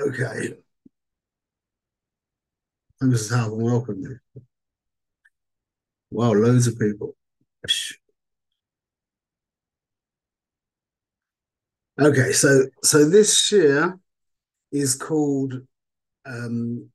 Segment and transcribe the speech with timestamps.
[0.00, 0.54] Okay.
[3.00, 4.20] How I'm welcome.
[6.10, 7.14] Wow, loads of people.
[11.98, 13.98] Okay, so so this year
[14.70, 15.54] is called
[16.26, 16.90] um,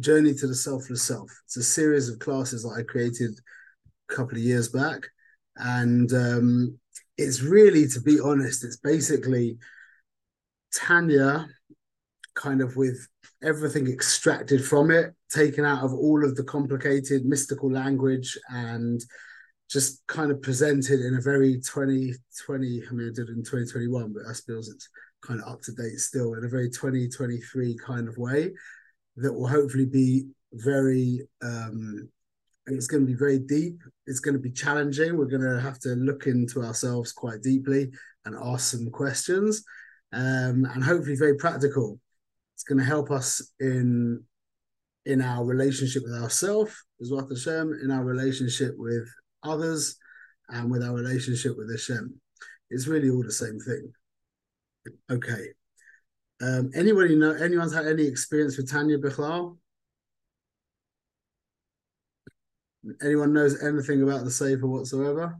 [0.00, 1.30] Journey to the Selfless Self.
[1.44, 3.38] It's a series of classes that I created
[4.10, 5.08] a couple of years back,
[5.56, 6.78] and um,
[7.18, 9.58] it's really, to be honest, it's basically
[10.74, 11.48] Tanya
[12.34, 13.06] kind of with
[13.42, 19.00] everything extracted from it, taken out of all of the complicated mystical language and
[19.70, 24.12] just kind of presented in a very 2020, I mean, I did it in 2021,
[24.12, 24.88] but I suppose it's
[25.22, 28.52] kind of up to date still in a very 2023 kind of way
[29.16, 32.08] that will hopefully be very, um,
[32.66, 33.80] it's going to be very deep.
[34.06, 35.16] It's going to be challenging.
[35.16, 37.90] We're going to have to look into ourselves quite deeply
[38.24, 39.64] and ask some questions
[40.12, 41.98] um, and hopefully very practical.
[42.62, 44.22] It's going to help us in
[45.04, 49.08] in our relationship with ourselves, as well Hashem, in our relationship with
[49.42, 49.96] others,
[50.48, 52.14] and with our relationship with Hashem.
[52.70, 53.92] It's really all the same thing.
[55.10, 55.48] Okay.
[56.40, 59.58] Um, anybody know anyone's had any experience with Tanya Bichlal?
[63.02, 65.36] Anyone knows anything about the Sefer whatsoever?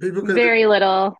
[0.00, 1.16] People can, very little.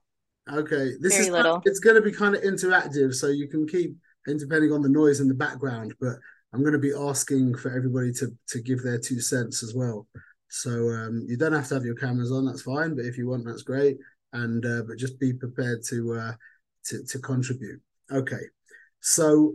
[0.52, 1.60] Okay, this Very is little.
[1.64, 5.20] it's going to be kind of interactive, so you can keep depending on the noise
[5.20, 5.94] in the background.
[6.00, 6.16] But
[6.52, 10.06] I'm going to be asking for everybody to to give their two cents as well.
[10.48, 12.46] So um, you don't have to have your cameras on.
[12.46, 13.96] That's fine, but if you want, that's great.
[14.32, 16.32] And uh, but just be prepared to uh,
[16.86, 17.80] to to contribute.
[18.12, 18.42] Okay,
[19.00, 19.54] so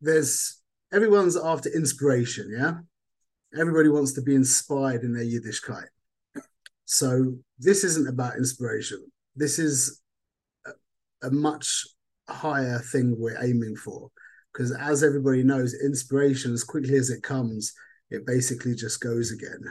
[0.00, 0.60] there's
[0.92, 2.52] everyone's after inspiration.
[2.56, 2.78] Yeah,
[3.58, 5.86] everybody wants to be inspired in their Yiddishkeit.
[6.84, 9.04] So this isn't about inspiration.
[9.34, 10.00] This is
[11.22, 11.86] a much
[12.28, 14.10] higher thing we're aiming for.
[14.52, 17.72] Because as everybody knows, inspiration, as quickly as it comes,
[18.10, 19.62] it basically just goes again.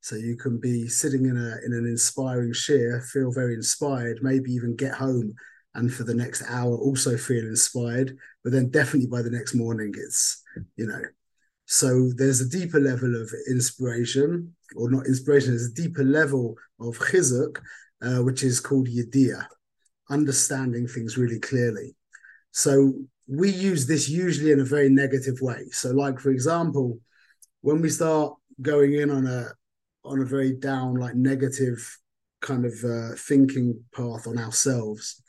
[0.00, 4.50] So you can be sitting in a in an inspiring shiur, feel very inspired, maybe
[4.52, 5.34] even get home
[5.74, 9.92] and for the next hour also feel inspired, but then definitely by the next morning
[9.96, 10.42] it's,
[10.76, 11.02] you know.
[11.66, 16.98] So there's a deeper level of inspiration, or not inspiration, there's a deeper level of
[16.98, 17.58] chizuk,
[18.02, 19.46] uh, which is called yediyah
[20.10, 21.94] understanding things really clearly.
[22.52, 22.94] So
[23.26, 25.66] we use this usually in a very negative way.
[25.70, 26.98] So, like for example,
[27.60, 29.48] when we start going in on a
[30.04, 31.98] on a very down, like negative
[32.40, 35.22] kind of uh, thinking path on ourselves,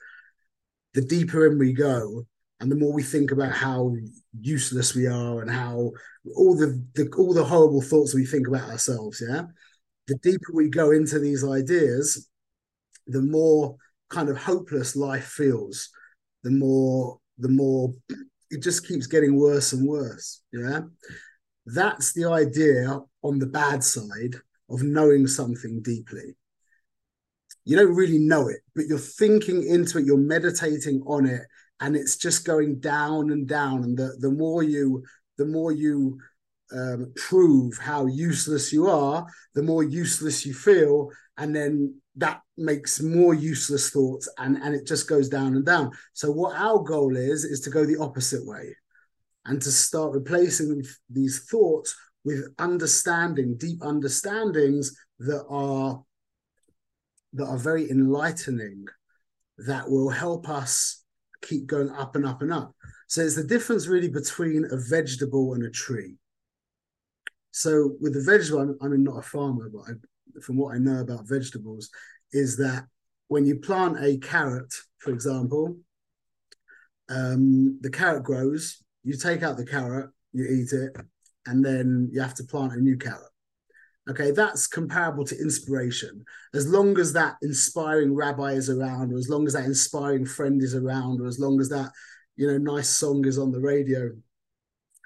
[0.94, 2.26] the deeper in we go,
[2.60, 3.94] and the more we think about how
[4.40, 5.92] useless we are and how
[6.36, 9.44] all the, the all the horrible thoughts we think about ourselves, yeah,
[10.08, 12.28] the deeper we go into these ideas,
[13.08, 13.76] the more
[14.12, 15.90] kind of hopeless life feels,
[16.44, 17.94] the more the more
[18.52, 20.44] it just keeps getting worse and worse.
[20.52, 20.82] Yeah.
[21.66, 24.36] That's the idea on the bad side
[24.70, 26.36] of knowing something deeply.
[27.66, 31.42] You don't really know it, but you're thinking into it, you're meditating on it,
[31.80, 33.84] and it's just going down and down.
[33.84, 35.04] And the, the more you
[35.38, 36.20] the more you
[36.74, 43.02] um, prove how useless you are, the more useless you feel, and then that makes
[43.02, 45.92] more useless thoughts and and it just goes down and down.
[46.14, 48.76] So what our goal is is to go the opposite way
[49.46, 56.04] and to start replacing these thoughts with understanding deep understandings that are
[57.34, 58.86] that are very enlightening
[59.58, 61.04] that will help us
[61.42, 62.76] keep going up and up and up.
[63.08, 66.18] So it's the difference really between a vegetable and a tree
[67.52, 69.92] so with the vegetable i'm, I mean not a farmer but I,
[70.40, 71.90] from what I know about vegetables,
[72.32, 72.86] is that
[73.28, 75.78] when you plant a carrot, for example,
[77.10, 80.96] um, the carrot grows, you take out the carrot, you eat it,
[81.46, 83.28] and then you have to plant a new carrot.
[84.10, 86.24] Okay, that's comparable to inspiration.
[86.54, 90.62] As long as that inspiring rabbi is around, or as long as that inspiring friend
[90.62, 91.92] is around, or as long as that,
[92.36, 94.12] you know, nice song is on the radio,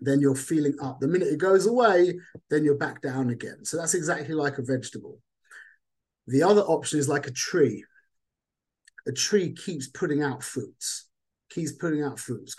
[0.02, 1.00] then you're feeling up.
[1.00, 2.20] The minute it goes away,
[2.50, 3.64] then you're back down again.
[3.64, 5.20] So that's exactly like a vegetable.
[6.28, 7.84] The other option is like a tree.
[9.08, 11.08] A tree keeps putting out fruits,
[11.50, 12.56] keeps putting out fruits.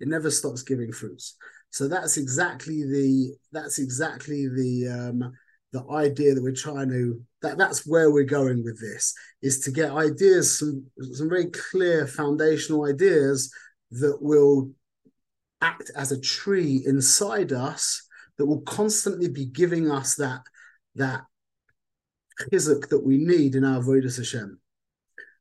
[0.00, 1.36] It never stops giving fruits.
[1.70, 5.32] So that's exactly the that's exactly the um,
[5.72, 9.70] the idea that we're trying to that that's where we're going with this is to
[9.70, 13.52] get ideas some some very clear foundational ideas
[13.90, 14.70] that will
[15.60, 18.06] act as a tree inside us
[18.36, 20.42] that will constantly be giving us that
[20.94, 21.22] that
[22.52, 24.60] chizuk that we need in our Avodah Hashem.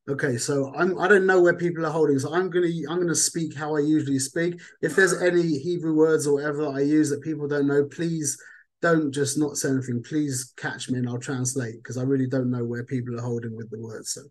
[0.09, 3.15] Okay, so I'm I don't know where people are holding, so I'm gonna I'm gonna
[3.15, 4.59] speak how I usually speak.
[4.81, 8.37] If there's any Hebrew words or whatever I use that people don't know, please
[8.81, 10.01] don't just not say anything.
[10.03, 13.55] Please catch me and I'll translate because I really don't know where people are holding
[13.55, 14.11] with the words.
[14.13, 14.21] So,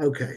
[0.00, 0.34] okay.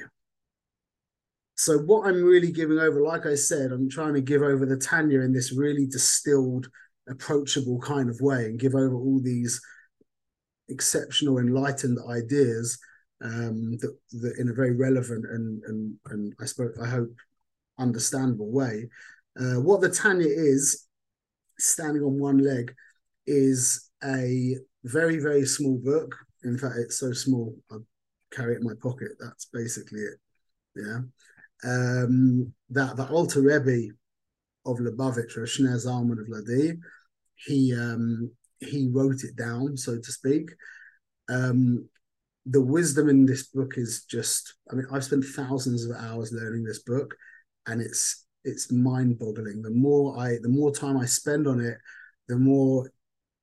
[1.55, 4.77] So what I'm really giving over, like I said, I'm trying to give over the
[4.77, 6.67] Tanya in this really distilled,
[7.09, 9.61] approachable kind of way, and give over all these
[10.69, 12.77] exceptional, enlightened ideas
[13.23, 17.15] um, that, that in a very relevant and and and I suppose I hope
[17.79, 18.89] understandable way.
[19.39, 20.87] Uh, what the Tanya is,
[21.57, 22.73] standing on one leg,
[23.27, 26.15] is a very very small book.
[26.43, 27.77] In fact, it's so small I
[28.31, 29.11] carry it in my pocket.
[29.19, 30.19] That's basically it.
[30.75, 30.99] Yeah.
[31.63, 33.93] Um, that the Alter Rebbe
[34.65, 36.73] of Lubavitch, or Shneur Zalman of Ladi,
[37.35, 40.49] he um, he wrote it down, so to speak.
[41.29, 41.89] Um,
[42.45, 46.63] the wisdom in this book is just i mean i've spent thousands of hours learning
[46.63, 47.15] this book
[47.67, 51.77] and it's it's mind-boggling the more i the more time i spend on it
[52.27, 52.89] the more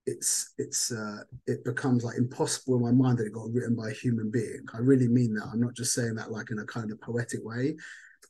[0.07, 3.91] it's it's uh it becomes like impossible in my mind that it got written by
[3.91, 4.65] a human being.
[4.75, 5.49] I really mean that.
[5.53, 7.77] I'm not just saying that like in a kind of poetic way.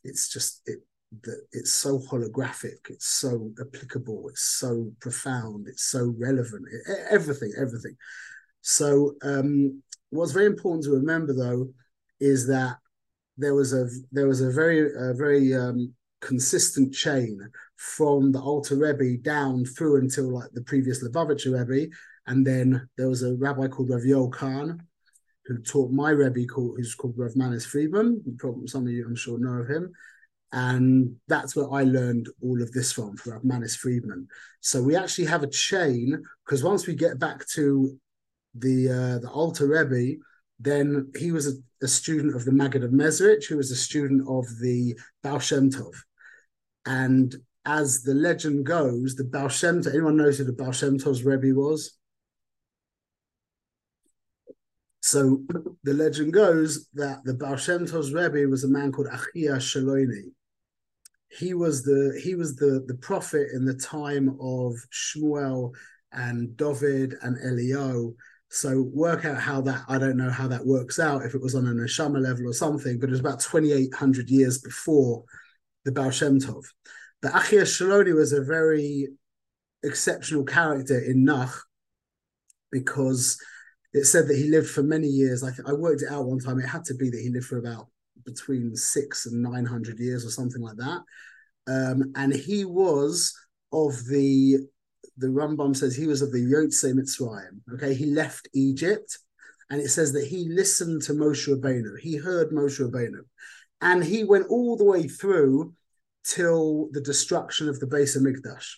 [0.03, 0.79] It's just it
[1.23, 2.89] that it's so holographic.
[2.89, 4.29] It's so applicable.
[4.29, 5.67] It's so profound.
[5.67, 6.65] It's so relevant.
[6.71, 7.95] It, everything everything.
[8.61, 11.69] So um what's very important to remember though
[12.19, 12.77] is that
[13.37, 15.93] there was a there was a very a very um,
[16.23, 17.39] consistent chain
[17.75, 21.91] from the Alter Rebbe down through until like the previous Lubavitcher Rebbe,
[22.27, 24.81] and then there was a rabbi called Rav Yoel Kahn
[25.45, 28.23] who taught my Rebbe called who's called Rav Manis Friedman.
[28.37, 29.91] Probably some of you I'm sure know of him.
[30.53, 34.27] And that's where I learned all of this from, from Rav Manis Friedman.
[34.61, 37.97] So we actually have a chain because once we get back to
[38.55, 40.19] the uh, the Alter Rebbe,
[40.59, 41.53] then he was a,
[41.83, 45.69] a, student of the Maggid of Mezrich, who was a student of the Baal Shem
[45.69, 45.93] Tov.
[46.85, 47.35] And
[47.65, 51.23] as the legend goes, the Baal Shem Tov, anyone knows who the Baal Shem Tov's
[51.23, 51.97] Rebbe was?
[55.01, 55.41] So
[55.83, 60.31] the legend goes that the Baal Shem Tov's Rebbe was a man called Achia Shaloni.
[61.29, 65.73] He was the he was the the prophet in the time of Shmuel
[66.11, 68.13] and David and Eliyahu
[68.53, 71.55] so work out how that, I don't know how that works out, if it was
[71.55, 75.23] on an Neshama level or something, but it was about 2,800 years before
[75.85, 76.63] the Baal Shem Tov.
[77.21, 79.09] But Achia Shaloni was a very
[79.83, 81.63] exceptional character in Nach
[82.71, 83.37] because
[83.93, 85.43] it said that he lived for many years.
[85.43, 87.87] I worked it out one time, it had to be that he lived for about
[88.25, 91.01] between six and 900 years or something like that.
[91.67, 93.33] Um, and he was
[93.71, 94.57] of the
[95.17, 97.61] the Rambam says he was of the Yotze Mitzrayim.
[97.75, 99.17] Okay, he left Egypt,
[99.69, 101.99] and it says that he listened to Moshe Rabbeinu.
[101.99, 103.19] He heard Moshe Rabbeinu,
[103.83, 105.73] and he went all the way through
[106.23, 108.75] till the destruction of the Bais of Hamikdash.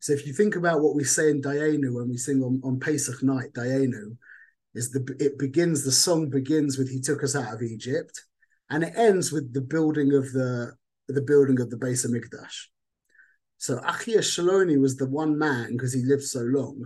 [0.00, 2.78] So if you think about what we say in Dayenu when we sing on, on
[2.78, 4.16] Pesach night, Dayenu,
[4.74, 8.22] is the it begins the song begins with he took us out of Egypt,
[8.68, 10.74] and it ends with the building of the
[11.08, 12.66] the building of the Bais of Hamikdash.
[13.56, 16.84] So Achia Shaloni was the one man, because he lived so long,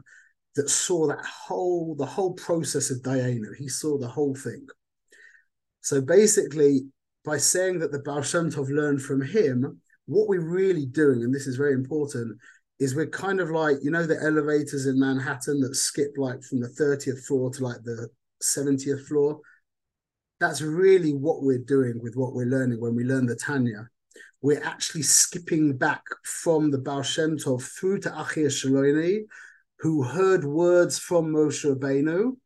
[0.55, 3.57] that saw that whole the whole process of Dayenu.
[3.57, 4.67] He saw the whole thing.
[5.81, 6.87] So basically,
[7.29, 11.35] by saying that the Baal Shem Tov learned from him, what we're really doing, and
[11.35, 12.39] this is very important,
[12.79, 16.61] is we're kind of like, you know, the elevators in Manhattan that skip like from
[16.61, 18.09] the 30th floor to like the
[18.43, 19.41] 70th floor.
[20.41, 23.89] That's really what we're doing with what we're learning when we learn the Tanya
[24.41, 29.25] we're actually skipping back from the Baal Shem Tov through to Achia
[29.81, 32.37] who heard words from Moshe Rabbeinu,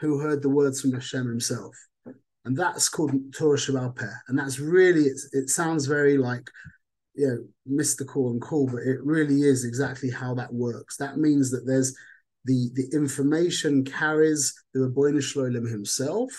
[0.00, 1.74] who heard the words from Hashem himself.
[2.44, 4.06] And that's called Torah Peh.
[4.28, 6.48] And that's really, it sounds very like,
[7.14, 10.96] you know, mystical and cool, but it really is exactly how that works.
[10.96, 11.94] That means that there's
[12.44, 16.30] the, the information carries the Ribono Shel Olam himself,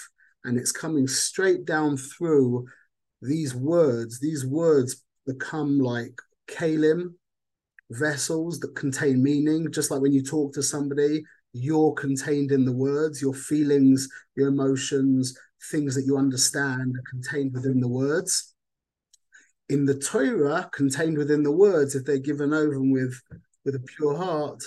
[0.43, 2.65] and it's coming straight down through
[3.21, 6.13] these words, these words become like
[6.49, 7.13] kalim,
[7.91, 9.71] vessels that contain meaning.
[9.71, 14.49] Just like when you talk to somebody, you're contained in the words, your feelings, your
[14.49, 15.37] emotions,
[15.71, 18.53] things that you understand are contained within the words.
[19.69, 23.19] In the Torah, contained within the words, if they're given over with,
[23.65, 24.61] with a pure heart,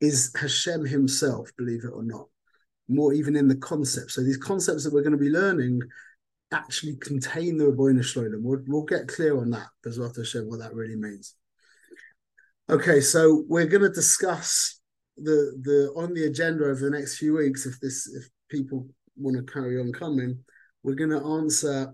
[0.00, 2.26] is Hashem Himself, believe it or not.
[2.88, 4.14] More even in the concepts.
[4.14, 5.80] So these concepts that we're going to be learning
[6.52, 8.42] actually contain the Ribono Shel Olam.
[8.42, 11.36] We'll, we'll get clear on that, Bezrat Hashem, what that really means.
[12.68, 14.80] Okay, so we're going to discuss
[15.16, 17.66] the the on the agenda over the next few weeks.
[17.66, 18.88] If this if people
[19.20, 20.38] want to carry on coming,
[20.82, 21.92] we're going to answer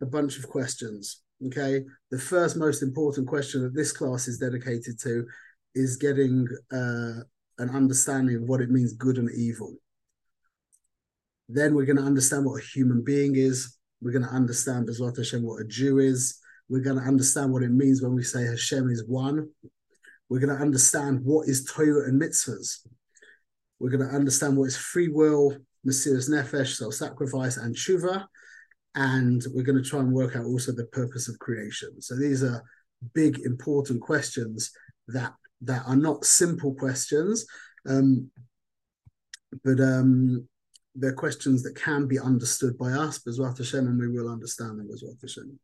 [0.00, 1.22] a bunch of questions.
[1.46, 1.82] Okay.
[2.10, 5.26] The first most important question that this class is dedicated to
[5.74, 7.24] is getting uh,
[7.58, 9.74] an understanding of what it means good and evil.
[11.48, 13.76] Then we're going to understand what a human being is.
[14.00, 16.38] We're going to understand Bezrat Hashem what a Jew is.
[16.68, 19.48] We're going to understand what it means when we say Hashem is one.
[20.28, 22.86] We're going to understand what is Torah and mitzvahs.
[23.78, 25.56] We're going to understand what is free will,
[25.86, 28.26] Mesiras Nefesh, self-sacrifice, and tshuva.
[28.94, 32.00] And we're going to try and work out also the purpose of creation.
[32.00, 32.62] So these are
[33.14, 34.70] big, important questions
[35.08, 37.46] that that are not simple questions,
[37.88, 38.28] um,
[39.64, 40.46] but um,
[40.94, 44.90] they're questions that can be understood by us, Bezrat Hashem, and we will understand them
[44.92, 45.58] as Hashem.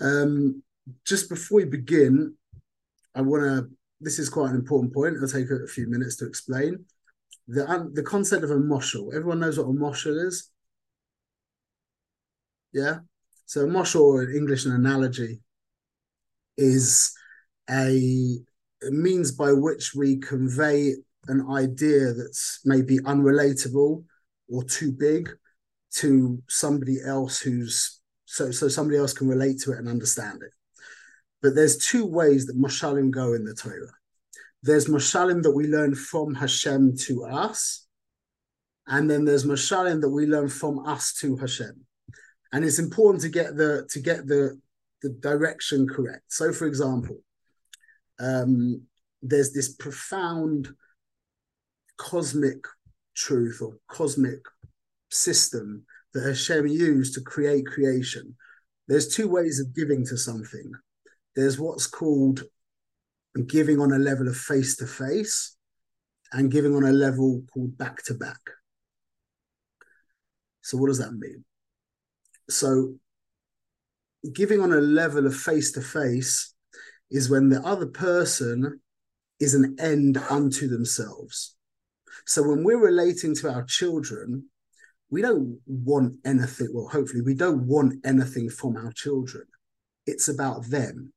[0.00, 0.62] Um,
[1.04, 2.34] just before we begin,
[3.14, 3.70] I want to.
[4.00, 5.14] This is quite an important point.
[5.14, 6.84] It'll take a, few minutes to explain
[7.48, 9.14] the um, the concept of a moshel.
[9.14, 10.50] Everyone knows what a moshel is.
[12.72, 12.98] Yeah.
[13.46, 15.40] So a moshel, in English, an analogy,
[16.56, 17.12] is
[17.68, 18.38] a
[18.90, 20.94] means by which we convey
[21.28, 24.04] an idea that's maybe unrelatable
[24.48, 25.30] or too big
[25.92, 30.52] to somebody else who's so so somebody else can relate to it and understand it.
[31.42, 33.92] But there's two ways that mashalim go in the Torah.
[34.62, 37.86] There's mashalim that we learn from Hashem to us,
[38.86, 41.84] and then there's mashalim that we learn from us to Hashem.
[42.52, 44.60] And it's important to get the to get the
[45.02, 46.24] the direction correct.
[46.28, 47.18] So, for example,
[48.20, 48.82] um,
[49.20, 50.68] there's this profound
[51.96, 52.64] cosmic
[53.16, 54.40] truth or cosmic
[55.10, 58.36] system that Hashem used to create creation.
[58.88, 60.72] There's two ways of giving to something.
[61.34, 62.44] There's what's called
[63.46, 65.56] giving on a level of face to face
[66.32, 68.40] and giving on a level called back to back.
[70.62, 71.44] So, what does that mean?
[72.48, 72.94] So,
[74.32, 76.54] giving on a level of face to face
[77.10, 78.80] is when the other person
[79.40, 81.56] is an end unto themselves.
[82.26, 84.48] So when we're relating to our children,
[85.10, 89.44] we don't want anything, well, hopefully, we don't want anything from our children.
[90.06, 91.12] It's about them.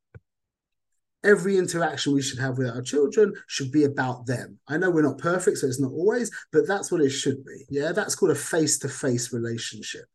[1.25, 4.59] Every interaction we should have with our children should be about them.
[4.67, 7.65] I know we're not perfect, so it's not always, but that's what it should be.
[7.69, 10.05] Yeah, that's called a face to face relationship.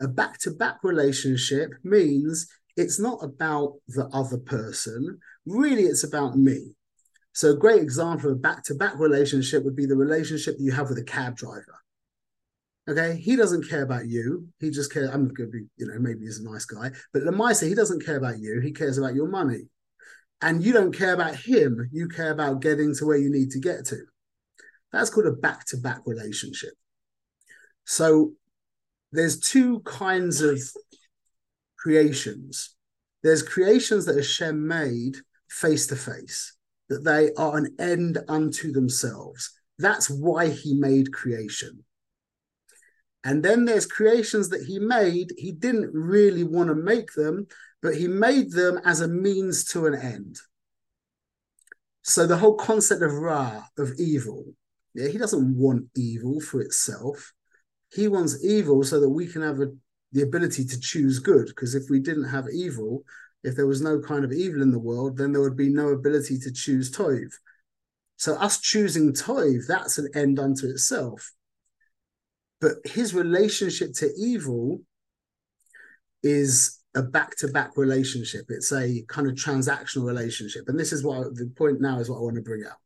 [0.00, 2.46] A back to back relationship means
[2.76, 5.18] it's not about the other person.
[5.44, 6.74] Really, it's about me.
[7.32, 10.88] So a great example of a back-to-back relationship would be the relationship that you have
[10.88, 11.78] with a cab driver.
[12.88, 14.48] Okay, he doesn't care about you.
[14.58, 15.10] He just cares.
[15.10, 18.04] I'm going to be, you know, maybe he's a nice guy, but Lamaisa, he doesn't
[18.04, 18.60] care about you.
[18.60, 19.68] He cares about your money,
[20.42, 21.88] and you don't care about him.
[21.92, 23.98] You care about getting to where you need to get to.
[24.92, 26.72] That's called a back-to-back relationship.
[27.84, 28.32] So
[29.12, 30.60] there's two kinds of
[31.78, 32.74] creations.
[33.22, 35.16] There's creations that Hashem made
[35.48, 36.56] face to face
[36.88, 39.50] that they are an end unto themselves.
[39.78, 41.84] That's why he made creation.
[43.22, 47.46] And then there's creations that he made, he didn't really want to make them,
[47.82, 50.38] but he made them as a means to an end.
[52.02, 54.44] So the whole concept of Ra, of evil,
[54.94, 57.32] yeah, he doesn't want evil for itself.
[57.92, 59.68] He wants evil so that we can have a,
[60.12, 61.46] the ability to choose good.
[61.46, 63.04] Because if we didn't have evil,
[63.42, 65.88] if there was no kind of evil in the world, then there would be no
[65.88, 67.32] ability to choose Tov.
[68.16, 71.32] So us choosing Tov, that's an end unto itself.
[72.60, 74.82] But his relationship to evil
[76.22, 78.46] is a back-to-back relationship.
[78.48, 80.64] It's a kind of transactional relationship.
[80.68, 82.78] And this is what the point now is what I want to bring up.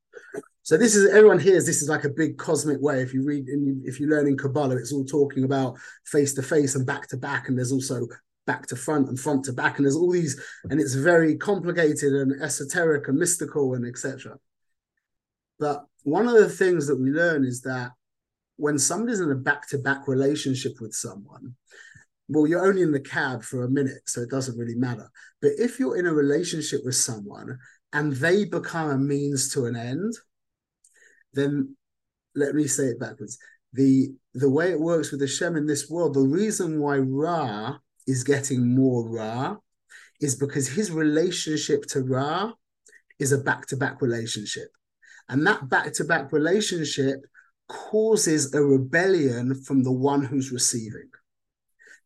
[0.63, 3.03] So this is everyone hears this is like a big cosmic way.
[3.03, 6.43] If you read and if you learn in Kabbalah, it's all talking about face to
[6.43, 8.07] face and back to back, and there's also
[8.47, 12.13] back to front and front to back and there's all these and it's very complicated
[12.13, 14.37] and esoteric and mystical and etc
[15.59, 17.93] but one of the things that we learn is that
[18.57, 21.55] when somebody's in a back-to-back relationship with someone
[22.29, 25.53] well you're only in the cab for a minute so it doesn't really matter but
[25.59, 27.59] if you're in a relationship with someone
[27.93, 30.13] and they become a means to an end
[31.35, 31.77] then
[32.35, 33.39] let me say it backwards
[33.73, 37.77] the the way it works with Hashem in this world the reason why ra
[38.07, 39.57] is getting more Ra
[40.21, 42.53] is because his relationship to Ra
[43.19, 44.69] is a back to back relationship.
[45.29, 47.21] And that back to back relationship
[47.69, 51.09] causes a rebellion from the one who's receiving.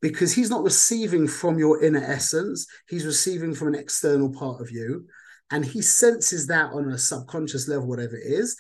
[0.01, 4.71] Because he's not receiving from your inner essence, he's receiving from an external part of
[4.71, 5.07] you.
[5.51, 8.57] And he senses that on a subconscious level, whatever it is.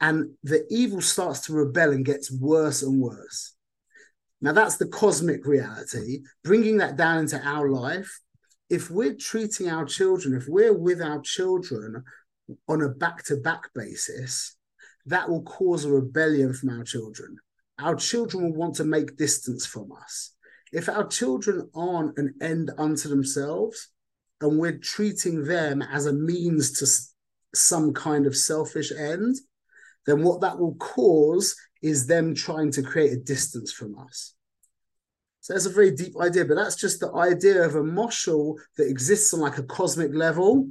[0.00, 3.54] And the evil starts to rebel and gets worse and worse
[4.40, 6.20] Now that's the cosmic reality.
[6.42, 8.20] Bringing that down into our life,
[8.68, 12.04] if we're treating our children, if we're with our children
[12.68, 14.56] on a back-to-back basis,
[15.06, 17.38] that will cause a rebellion from our children.
[17.78, 20.33] Our children will want to make distance from us.
[20.74, 23.90] If our children aren't an end unto themselves,
[24.40, 29.36] and we're treating them as a means to some kind of selfish end,
[30.06, 34.34] then what that will cause is them trying to create a distance from us.
[35.40, 38.88] So that's a very deep idea, but that's just the idea of a moshel that
[38.88, 40.68] exists on like a cosmic level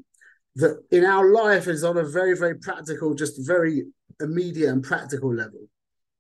[0.55, 3.85] that in our life is on a very, very practical, just very
[4.19, 5.67] immediate and practical level.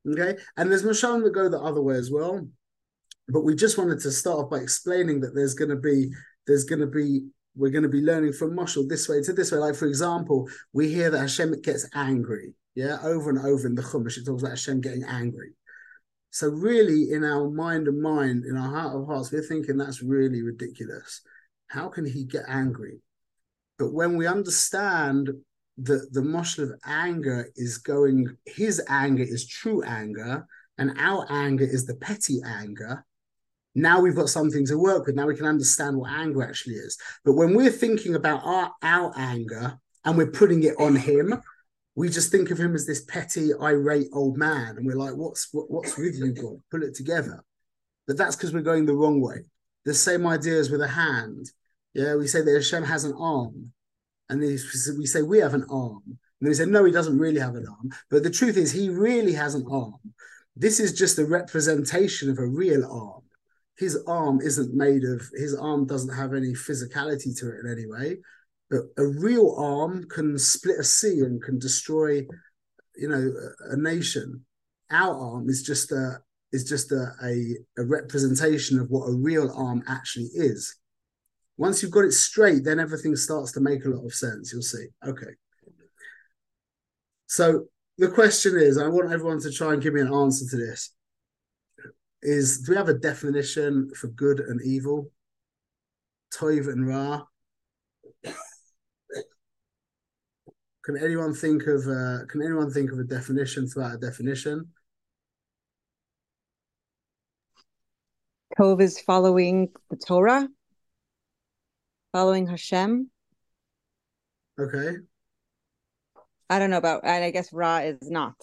[0.09, 0.37] Okay.
[0.55, 2.47] And there's Mashalim that go the other way as well.
[3.29, 6.11] But we just wanted to start off by explaining that there's going to be,
[6.45, 9.51] there's going to be, we're going to be learning from Moshel this way to this
[9.51, 9.59] way.
[9.59, 12.53] Like, for example, we hear that Hashem gets angry.
[12.75, 12.97] Yeah.
[13.03, 15.51] Over and over in the Chumash, it talks about Hashem getting angry.
[16.31, 20.01] So, really, in our mind and mind, in our heart of hearts, we're thinking that's
[20.01, 21.21] really ridiculous.
[21.67, 23.01] How can he get angry?
[23.77, 25.29] But when we understand
[25.77, 30.45] that the moshel of anger is going, his anger is true anger,
[30.77, 33.05] and our anger is the petty anger.
[33.75, 35.15] Now we've got something to work with.
[35.15, 36.97] Now we can understand what anger actually is.
[37.25, 41.41] But when we're thinking about our, our anger and we're putting it on him,
[41.95, 45.49] we just think of him as this petty, irate old man, and we're like, "What's
[45.51, 46.61] what, what's with you, God?
[46.71, 47.43] Pull it together."
[48.07, 49.45] But that's because we're going the wrong way.
[49.85, 51.51] The same idea as with a hand.
[51.93, 53.71] Yeah, we say that Hashem has an arm,
[54.29, 56.01] and we say we have an arm.
[56.07, 57.91] And then we say, no, he doesn't really have an arm.
[58.09, 59.95] But the truth is, he really has an arm.
[60.57, 63.21] This is just a representation of a real arm.
[63.77, 67.85] His arm isn't made of, his arm doesn't have any physicality to it in any
[67.87, 68.17] way.
[68.69, 72.25] But a real arm can split a sea and can destroy,
[72.95, 73.33] you know,
[73.69, 74.45] a, a nation.
[74.91, 76.19] Our arm is just a
[76.51, 80.75] is just a, a, a representation of what a real arm actually is.
[81.57, 84.53] Once you've got it straight, then everything starts to make a lot of sense.
[84.53, 84.85] You'll see.
[85.05, 85.33] Okay.
[87.25, 87.65] So
[87.97, 90.93] the question is, I want everyone to try and give me an answer to this.
[92.23, 95.11] Is do we have a definition for good and evil?
[96.33, 97.23] Toiv and Ra.
[100.83, 104.69] Can anyone think of uh, can anyone think of a definition for a definition?
[108.57, 110.47] Tov is following the Torah
[112.13, 113.09] following Hashem.
[114.59, 114.97] Okay.
[116.49, 118.35] I don't know about, and I guess Ra is not.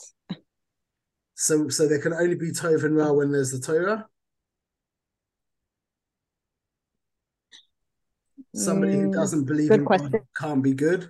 [1.41, 4.07] So, so there can only be Tov and Ra when there's the Torah.
[8.55, 10.11] Somebody mm, who doesn't believe in question.
[10.11, 11.09] God can't be good.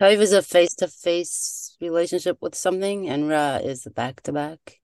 [0.00, 4.80] Tov is a face-to-face relationship with something, and Ra is a back-to-back.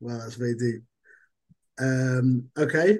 [0.00, 0.82] Well, that's very deep.
[1.78, 2.98] Um, okay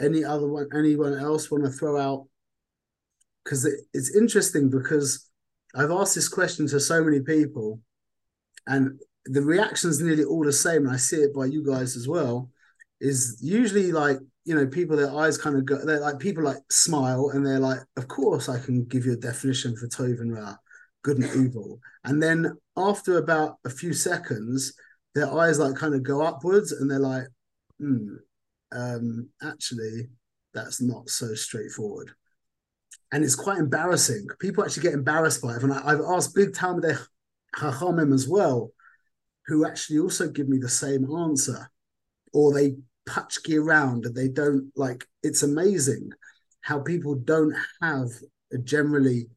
[0.00, 2.26] any other one anyone else want to throw out
[3.44, 5.30] because it, it's interesting because
[5.76, 7.80] i've asked this question to so many people
[8.66, 12.06] and the reaction's nearly all the same and i see it by you guys as
[12.08, 12.50] well
[13.00, 16.58] is usually like you know people their eyes kind of go they're like people like
[16.70, 20.54] smile and they're like of course i can give you a definition for tov ra
[21.02, 24.74] good and evil and then after about a few seconds
[25.14, 27.26] their eyes like kind of go upwards and they're like
[27.78, 28.14] hmm
[28.74, 30.08] um, actually,
[30.52, 32.10] that's not so straightforward.
[33.12, 34.26] And it's quite embarrassing.
[34.40, 35.62] People actually get embarrassed by it.
[35.62, 36.98] And I, have asked big Talmudei
[37.56, 38.70] Chachamim as well,
[39.46, 41.70] who actually also give me the same answer,
[42.32, 42.76] or they
[43.08, 45.06] patchki around and they don't like.
[45.22, 46.10] It's amazing
[46.62, 48.08] how people don't have
[48.52, 49.28] a generally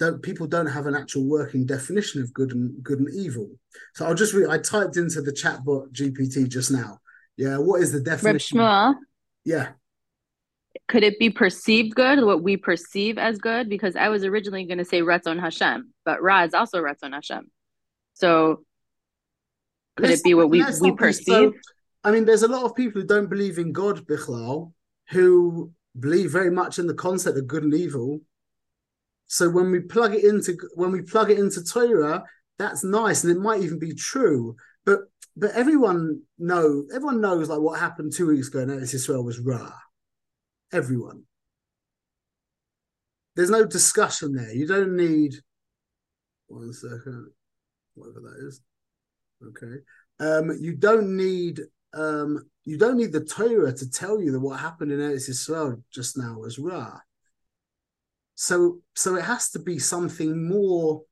[0.00, 3.50] don't people don't have an actual working definition of good and good and evil.
[3.94, 4.48] So I'll just read.
[4.48, 6.98] I typed into the chatbot GPT just now.
[7.36, 8.58] Yeah, what is the definition?
[8.58, 8.94] Shmuel,
[9.44, 9.68] yeah.
[10.88, 13.68] Could it be perceived good, what we perceive as good?
[13.68, 17.50] Because I was originally going to say Ratzon Hashem, but Ra is also Ratzon Hashem.
[18.20, 18.64] So
[19.96, 21.24] could let's it be what we, we perceive?
[21.24, 21.54] So,
[22.04, 24.72] I mean, there's a lot of people who don't believe in God, Bichlal,
[25.08, 28.20] who believe very much in the concept of good and evil.
[29.26, 32.24] So when we plug it into when we plug it into Torah,
[32.58, 34.56] that's nice, and it might even be true.
[34.84, 35.00] But
[35.36, 39.38] but everyone know everyone knows like what happened two weeks ago in Eretz Israel was
[39.38, 39.72] Ra.
[40.72, 41.22] Everyone.
[43.36, 44.52] There's no discussion there.
[44.52, 45.34] You don't need
[46.48, 47.30] one second,
[48.00, 48.60] whatever that is.
[49.48, 49.82] Okay.
[50.18, 51.60] Um, you don't need
[51.92, 55.82] um, you don't need the Torah to tell you that what happened in Eretz Israel
[55.92, 57.00] just now was Ra.
[58.34, 61.02] So so it has to be something more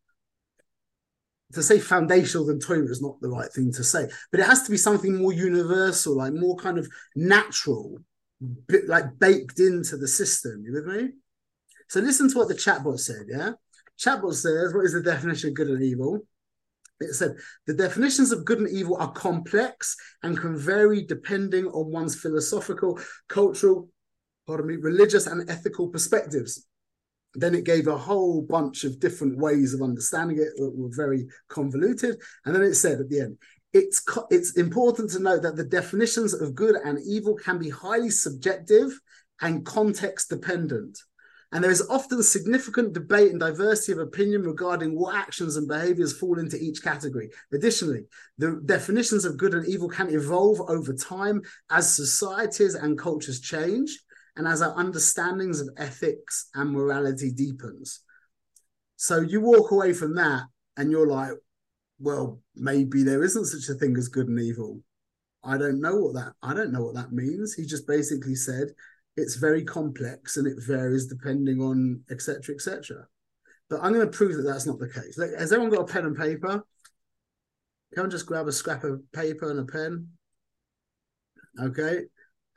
[1.53, 4.62] to say foundational than Torah is not the right thing to say, but it has
[4.64, 7.98] to be something more universal, like more kind of natural,
[8.87, 10.62] like baked into the system.
[10.64, 11.11] You with me?
[11.88, 13.27] So listen to what the chatbot said.
[13.29, 13.53] Yeah,
[13.98, 16.27] chatbot says, "What is the definition of good and evil?"
[17.01, 21.93] It said the definitions of good and evil are complex and can vary depending on
[21.93, 23.89] one's philosophical, cultural,
[24.47, 26.67] pardon me, religious, and ethical perspectives
[27.35, 31.29] then it gave a whole bunch of different ways of understanding it that were very
[31.49, 32.21] convoluted.
[32.45, 33.39] And then it said at the end,
[33.73, 38.11] it's it's important to note that the definitions of good and evil can be highly
[38.11, 38.99] subjective
[39.41, 40.99] and context dependent.
[41.51, 46.19] And there is often significant debate and diversity of opinion regarding what actions and behaviors
[46.19, 47.31] fall into each category.
[47.53, 48.03] Additionally,
[48.37, 53.99] the definitions of good and evil can evolve over time as societies and cultures change
[54.37, 58.01] and as our understandings of ethics and morality deepens.
[58.97, 60.43] So you walk away from that
[60.77, 61.33] and you're like,
[61.99, 64.81] well, maybe there isn't such a thing as good and evil.
[65.43, 67.55] I don't know what that I don't know what that means.
[67.55, 68.69] He just basically said
[69.18, 72.54] it's very complex and it varies depending on etc.
[72.54, 73.07] etc.
[73.68, 75.18] But I'm going to prove that that's not the case.
[75.38, 76.64] Has everyone got a pen and paper?
[77.94, 80.09] Can I just grab a scrap of paper and a pen?
[81.61, 82.04] Okay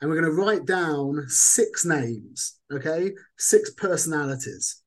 [0.02, 3.12] and we're going to write down six names, okay?
[3.38, 4.82] Six personalities,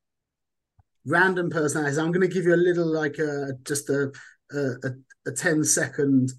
[1.06, 1.98] random personalities.
[1.98, 4.12] I'm going to give you a little, like, uh, a, just a,
[4.52, 4.90] a,
[5.26, 6.34] a 10 second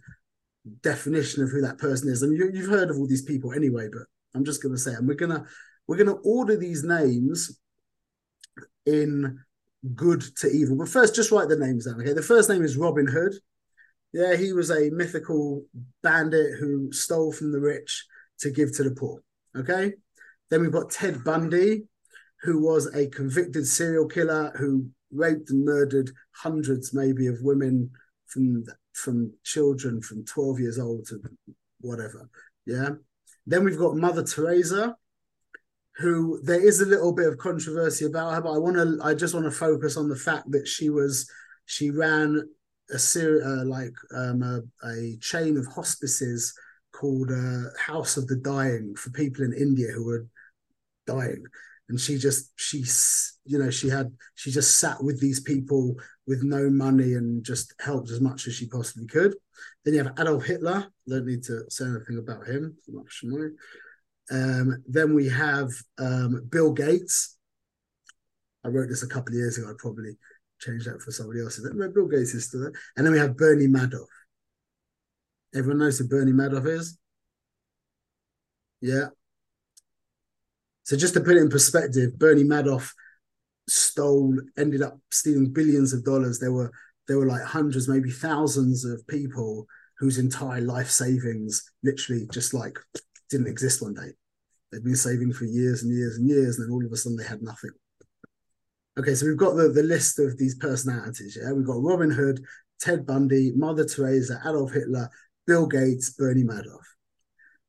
[0.82, 2.22] definition of who that person is.
[2.22, 4.02] And you, you've heard of all these people anyway, but
[4.36, 5.44] I'm just going to say, and we're going to,
[5.86, 7.58] we're going to order these names
[8.84, 9.40] in
[9.94, 10.76] good to evil.
[10.76, 12.12] But first, just write the names down, okay?
[12.12, 13.34] The first name is Robin Hood.
[14.12, 15.64] Yeah, he was a mythical
[16.02, 18.06] bandit who stole from the rich
[18.40, 19.22] to give to the poor.
[19.56, 19.94] Okay.
[20.50, 21.84] Then we've got Ted Bundy,
[22.42, 27.90] who was a convicted serial killer who raped and murdered hundreds, maybe, of women
[28.26, 31.20] from from children from 12 years old to
[31.80, 32.28] whatever.
[32.64, 32.90] Yeah.
[33.46, 34.96] Then we've got Mother Teresa,
[35.96, 39.14] who there is a little bit of controversy about her, but I want to I
[39.14, 41.30] just want to focus on the fact that she was
[41.64, 42.42] she ran
[42.90, 46.54] a ser- uh, like um, a, a chain of hospices
[46.92, 50.26] called uh, House of the Dying for people in India who were
[51.06, 51.44] dying.
[51.88, 55.94] And she just, she's, you know, she had, she just sat with these people
[56.26, 59.36] with no money and just helped as much as she possibly could.
[59.84, 60.88] Then you have Adolf Hitler.
[61.08, 62.76] Don't need to say anything about him.
[64.32, 67.36] Um, then we have um, Bill Gates.
[68.64, 69.70] I wrote this a couple of years ago.
[69.70, 70.16] I'd probably
[70.58, 71.60] change that for somebody else.
[71.60, 72.72] Bill Gates is still there.
[72.96, 74.06] And then we have Bernie Madoff.
[75.54, 76.98] Everyone knows who Bernie Madoff is?
[78.80, 79.06] Yeah.
[80.86, 82.92] So just to put it in perspective, Bernie Madoff
[83.68, 86.38] stole, ended up stealing billions of dollars.
[86.38, 86.70] There were
[87.08, 89.66] there were like hundreds, maybe thousands of people
[89.98, 92.78] whose entire life savings literally just like
[93.30, 94.12] didn't exist one day.
[94.70, 97.18] They'd been saving for years and years and years, and then all of a sudden
[97.18, 97.70] they had nothing.
[98.96, 101.36] Okay, so we've got the, the list of these personalities.
[101.40, 102.44] Yeah, we've got Robin Hood,
[102.80, 105.10] Ted Bundy, Mother Teresa, Adolf Hitler,
[105.48, 106.84] Bill Gates, Bernie Madoff.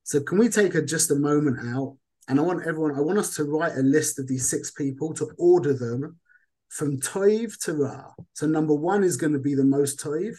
[0.04, 1.98] So can we take a, just a moment out?
[2.28, 5.14] And I want everyone, I want us to write a list of these six people
[5.14, 6.20] to order them
[6.70, 8.12] from Toiv to Ra.
[8.34, 10.38] So number one is going to be the most Toiv,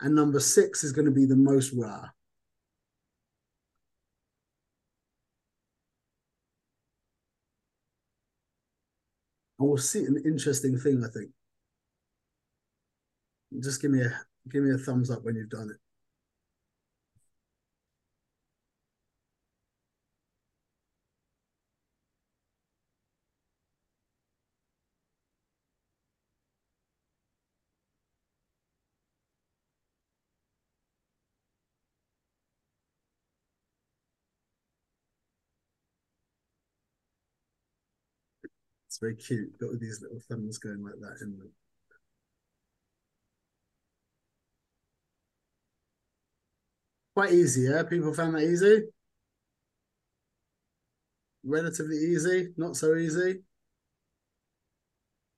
[0.00, 2.08] and number six is going to be the most Ra.
[9.58, 11.30] And we'll see an interesting thing, I think.
[13.60, 14.12] Just give me a
[14.48, 15.83] give me a thumbs up when you've done it.
[38.94, 39.58] It's very cute.
[39.58, 41.50] Got all these little thumbs going like that in them.
[47.16, 47.82] Quite easy, yeah?
[47.82, 48.82] People found that easy?
[51.42, 53.40] Relatively easy, not so easy.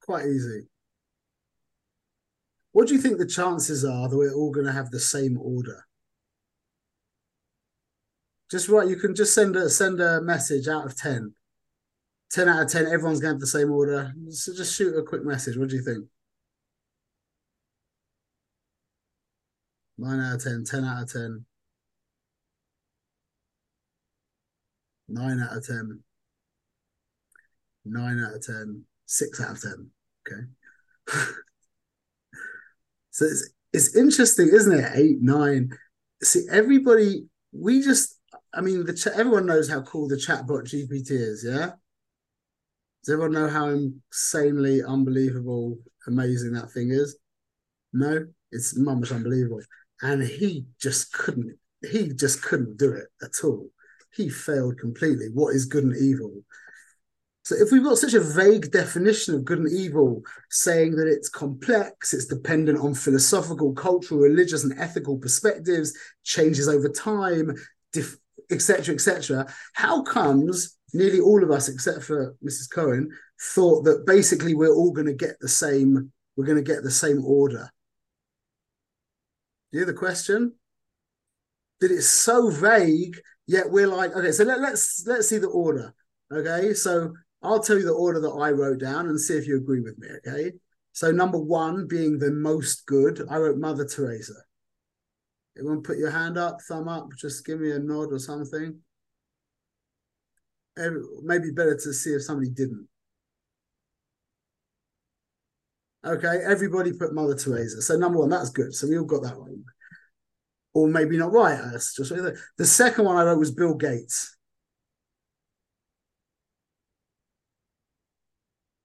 [0.03, 0.69] Quite easy.
[2.73, 5.39] What do you think the chances are that we're all going to have the same
[5.41, 5.87] order?
[8.51, 11.35] Just right, you can just send a send a message out of 10.
[12.33, 14.13] 10 out of 10, everyone's going to have the same order.
[14.31, 15.57] So just shoot a quick message.
[15.57, 16.07] What do you think?
[19.99, 21.45] 9 out of 10, 10 out of 10.
[25.09, 26.03] 9 out of 10.
[27.85, 28.85] 9 out of 10.
[29.07, 29.91] 6 out of 10.
[30.27, 31.23] Okay.
[33.17, 34.91] So it's it's interesting, isn't it?
[34.95, 35.71] Eight, nine.
[36.23, 38.19] See, everybody, we just,
[38.53, 41.73] I mean, the ch- everyone knows how cool the chatbot GPT is, yeah.
[43.07, 47.17] Does everyone know how insanely unbelievable, amazing that thing is?
[47.93, 49.61] No, it's much unbelievable.
[50.03, 51.57] And he just couldn't,
[51.89, 53.69] he just couldn't do it at all.
[54.13, 55.29] He failed completely.
[55.33, 56.33] What is good and evil?
[57.45, 61.29] So if we've got such a vague definition of good and evil, saying that it's
[61.29, 67.55] complex, it's dependent on philosophical, cultural, religious, and ethical perspectives, changes over time,
[68.51, 72.71] etc., etc., how comes nearly all of us, except for Mrs.
[72.73, 76.83] Cohen, thought that basically we're all going to get the same, we're going to get
[76.83, 77.71] the same order?
[79.73, 80.55] Do you hear the question?
[81.81, 85.93] That it's so vague, yet we're like, okay, so let, let's let's see the order.
[86.33, 89.57] Okay, so I'll tell you the order that I wrote down and see if you
[89.57, 90.53] agree with me, okay?
[90.93, 94.33] So number one being the most good, I wrote Mother Teresa.
[95.59, 98.79] Everyone put your hand up, thumb up, just give me a nod or something.
[100.77, 102.87] Maybe better to see if somebody didn't.
[106.05, 107.83] Okay, everybody put Mother Teresa.
[107.83, 108.75] So number one, that's good.
[108.75, 109.65] So we all got that wrong.
[110.73, 111.59] Or maybe not right.
[111.73, 111.97] Just
[112.59, 114.37] the second one I wrote was Bill Gates.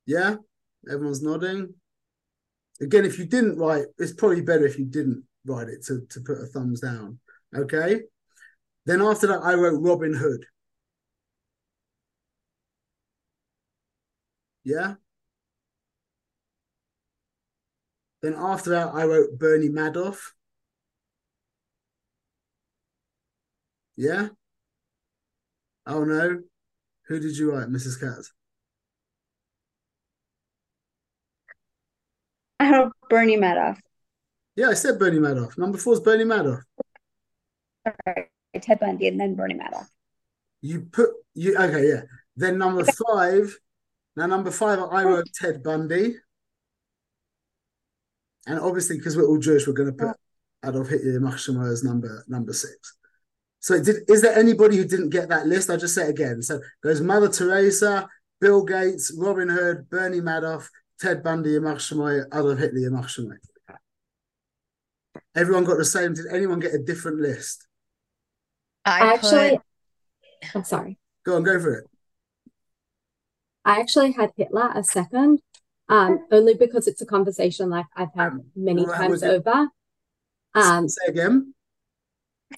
[0.06, 0.36] Yeah,
[0.91, 1.75] everyone's nodding.
[2.82, 6.21] Again, if you didn't write, it's probably better if you didn't write it to, to
[6.21, 7.19] put a thumbs down.
[7.56, 8.01] Okay.
[8.86, 10.43] Then after that, I wrote Robin Hood.
[14.63, 14.95] Yeah.
[18.21, 20.32] Then after that, I wrote Bernie Madoff.
[23.95, 24.30] Yeah.
[25.86, 26.41] Oh no.
[27.08, 28.00] Who did you write, Mrs.
[28.00, 28.32] Katz?
[32.60, 33.80] I have Bernie Madoff.
[34.56, 35.58] Yeah, I said Bernie Madoff.
[35.58, 36.62] Number four is Bernie Madoff.
[37.86, 38.30] All right,
[38.62, 39.88] Ted Bundy and then Bernie Madoff.
[40.62, 42.02] You put you okay, yeah.
[42.36, 43.58] Then number five.
[44.15, 45.08] Now number five, I oh.
[45.08, 46.15] wrote Ted Bundy,
[48.47, 50.17] and obviously because we're all Jewish, we're going to put
[50.65, 52.97] Adolf Hitler Machshama as number number six.
[53.60, 55.69] So did is there anybody who didn't get that list?
[55.69, 56.41] I'll just say it again.
[56.41, 58.08] So there's Mother Teresa,
[58.39, 60.67] Bill Gates, Robin Hood, Bernie Madoff,
[61.00, 63.38] Ted Bundy, Yamach Shemoy, Adolf Hitler, Yamach Shemoy.
[65.36, 66.13] Everyone got the same.
[66.13, 67.67] Did anyone get a different list?
[68.84, 70.56] I actually, put...
[70.56, 70.97] I'm sorry.
[71.24, 71.86] Go on, go for it.
[73.71, 75.39] I actually had Hitler a second,
[75.88, 79.69] um, only because it's a conversation like I've had um, many well, times over.
[80.53, 81.53] Um, Say again.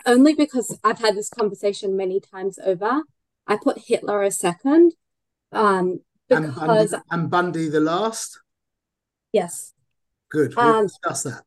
[0.07, 3.03] Only because I've had this conversation many times over.
[3.45, 4.93] I put Hitler a second,
[5.51, 8.39] um, because and, and Bundy the last.
[9.31, 9.73] Yes.
[10.31, 10.55] Good.
[10.55, 11.43] We'll um, discuss that.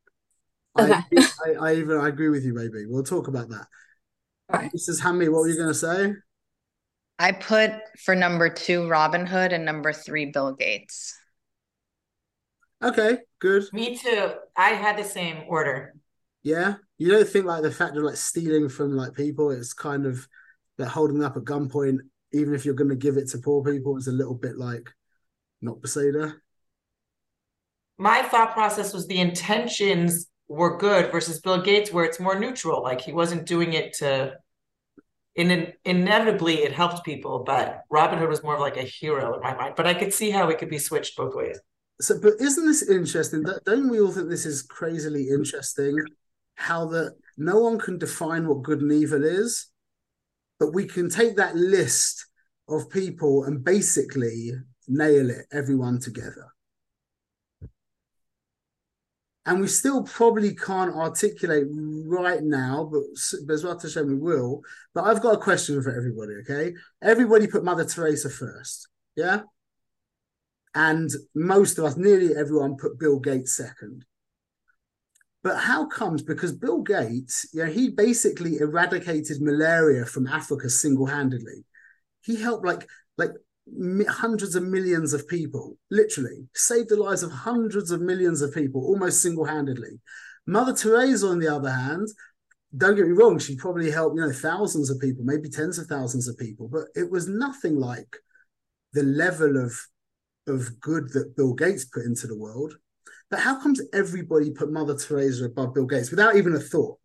[0.79, 0.93] Okay.
[0.93, 2.53] I, I, I, even I agree with you.
[2.53, 3.67] Maybe we'll talk about that.
[4.47, 4.71] Right.
[4.71, 5.27] This is Hammy.
[5.27, 6.13] What were you going to say?
[7.19, 7.71] I put
[8.03, 11.17] for number two Robin Hood and number three Bill Gates.
[12.83, 13.63] Okay, good.
[13.73, 14.33] Me too.
[14.55, 15.95] I had the same order.
[16.43, 20.05] Yeah, you don't think like the fact of like stealing from like people, it's kind
[20.05, 20.27] of
[20.77, 21.99] like holding up at gunpoint
[22.33, 24.89] even if you're going to give it to poor people, it's a little bit like
[25.61, 26.35] not Beseder.
[27.97, 32.83] My thought process was the intentions were good versus Bill Gates, where it's more neutral.
[32.83, 34.35] Like he wasn't doing it to.
[35.37, 39.41] In, inevitably, it helped people, but Robin Hood was more of like a hero in
[39.41, 39.75] my mind.
[39.77, 41.59] But I could see how it could be switched both ways.
[42.01, 43.45] So, but isn't this interesting?
[43.65, 45.95] Don't we all think this is crazily interesting?
[46.55, 49.67] How that no one can define what good and evil is,
[50.59, 52.25] but we can take that list
[52.67, 54.51] of people and basically
[54.87, 56.47] nail it, everyone together.
[59.47, 63.03] And we still probably can't articulate right now, but
[63.47, 64.61] Bezrat Hashem we will.
[64.93, 66.73] But I've got a question for everybody, okay?
[67.01, 69.43] Everybody put Mother Teresa first, yeah?
[70.75, 74.03] And most of us, nearly everyone, put Bill Gates second.
[75.43, 76.23] But how comes?
[76.23, 81.63] Because Bill Gates, you know, he basically eradicated malaria from Africa single-handedly.
[82.21, 82.85] He helped like
[83.17, 83.31] like
[84.07, 88.81] hundreds of millions of people, literally saved the lives of hundreds of millions of people
[88.85, 89.99] almost single-handedly.
[90.45, 92.07] Mother Teresa, on the other hand,
[92.75, 95.87] don't get me wrong, she probably helped you know thousands of people, maybe tens of
[95.87, 98.17] thousands of people, but it was nothing like
[98.93, 99.73] the level of
[100.47, 102.73] of good that Bill Gates put into the world.
[103.29, 106.97] But how comes everybody put Mother Teresa above Bill Gates without even a thought?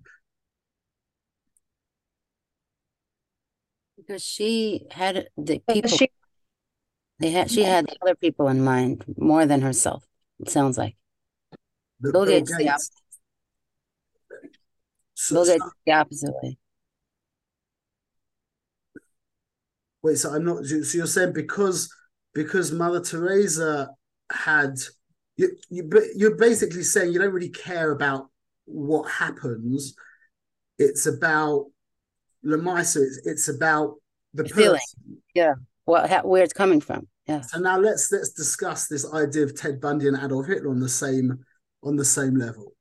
[3.96, 5.90] Because she had the people.
[5.90, 6.10] She,
[7.22, 10.04] they had she had the other people in mind more than herself.
[10.40, 10.96] It sounds like
[12.00, 12.56] Bill, Bill Gates.
[12.56, 12.90] Gates
[15.14, 16.58] So, Bill Gates so- the opposite way.
[20.02, 20.64] wait, so I'm not.
[20.64, 21.88] So you're saying because
[22.34, 23.90] because Mother Teresa
[24.30, 24.78] had
[25.36, 28.28] you, you but you're basically saying you don't really care about
[28.64, 29.94] what happens.
[30.78, 31.66] It's about
[32.44, 32.96] Lemisa.
[32.96, 33.96] It's, it's about
[34.34, 34.80] the The feeling.
[35.36, 35.66] person.
[35.84, 37.08] What ha- where it's coming from.
[37.32, 37.40] Yeah.
[37.40, 40.88] So now let's let's discuss this idea of Ted Bundy and Adolf Hitler on the
[40.88, 41.38] same
[41.82, 42.74] on the same level.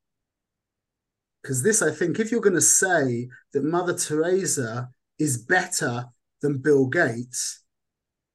[1.42, 6.04] Because this, I think, if you're going to say that Mother Teresa is better
[6.40, 7.64] than Bill Gates,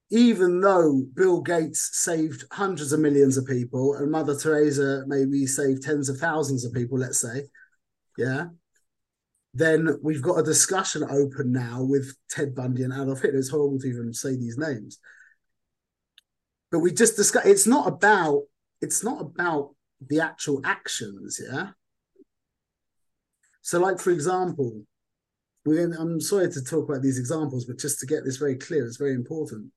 [0.10, 5.84] even though Bill Gates saved hundreds of millions of people and Mother Teresa maybe saved
[5.84, 7.43] tens of thousands of people, let's say,
[8.17, 8.47] yeah,
[9.53, 13.39] then we've got a discussion open now with Ted Bundy and Adolf Hitler.
[13.39, 14.99] It's horrible to even say these names
[16.71, 18.43] but we just discuss it's not about
[18.82, 19.75] it's not about
[20.08, 21.69] the actual actions yeah?
[23.62, 24.84] So like for example
[25.65, 28.86] we i'm sorry to talk about these examples but just to get this very clear
[28.86, 29.71] it's very important.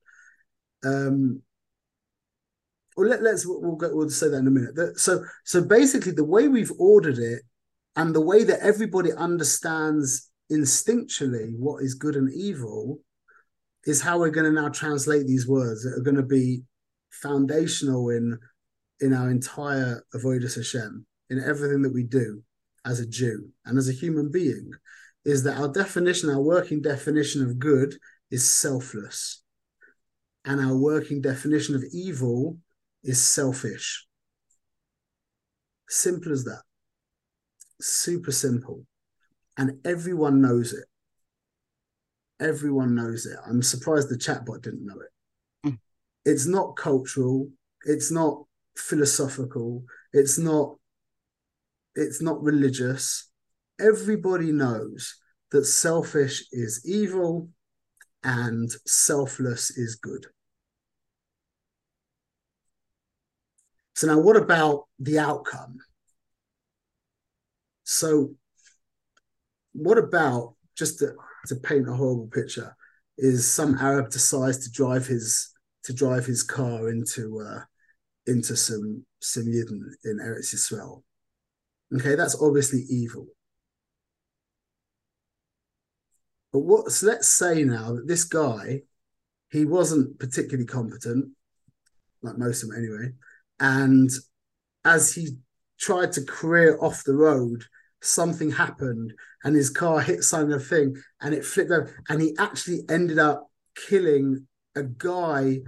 [0.84, 1.42] Um
[2.96, 4.98] well let, let's we'll go we'll say that in a minute.
[4.98, 7.42] So so basically the way we've ordered it
[7.96, 12.98] and the way that everybody understands instinctually what is good and evil
[13.86, 16.62] is how we're going to now translate these words that are going to be
[17.10, 18.38] foundational in
[19.00, 22.42] in our entire avodas Hashem, in everything that we do
[22.84, 24.70] as a Jew and as a human being,
[25.24, 27.96] is that our definition, our working definition of good
[28.30, 29.42] is selfless.
[30.44, 32.58] And our working definition of evil
[33.02, 34.06] is selfish.
[35.88, 36.62] Simple as that.
[37.80, 38.86] Super simple.
[39.58, 40.84] And everyone knows it.
[42.40, 43.38] Everyone knows it.
[43.46, 45.10] I'm surprised the chatbot didn't know it.
[46.24, 47.48] It's not cultural.
[47.84, 48.44] It's not
[48.76, 49.84] philosophical.
[50.12, 50.76] It's not.
[51.94, 53.30] It's not religious.
[53.80, 55.16] Everybody knows
[55.50, 57.48] that selfish is evil
[58.22, 60.26] and selfless is good.
[63.94, 65.78] So now, what about the outcome?
[67.84, 68.34] So,
[69.72, 71.14] what about just to,
[71.48, 72.76] to paint a horrible picture?
[73.18, 75.49] Is some Arab decides to drive his
[75.84, 77.62] to drive his car into uh,
[78.26, 81.02] into some some Yidden in Eretz Yisrael.
[81.94, 83.26] Okay, that's obviously evil.
[86.52, 86.90] But what?
[86.92, 88.82] So let's say now that this guy,
[89.50, 91.26] he wasn't particularly competent,
[92.22, 93.12] like most of them anyway,
[93.58, 94.10] and
[94.84, 95.36] as he
[95.78, 97.64] tried to career off the road,
[98.02, 99.12] something happened
[99.44, 103.50] and his car hit some thing and it flipped over and he actually ended up
[103.74, 105.58] killing a guy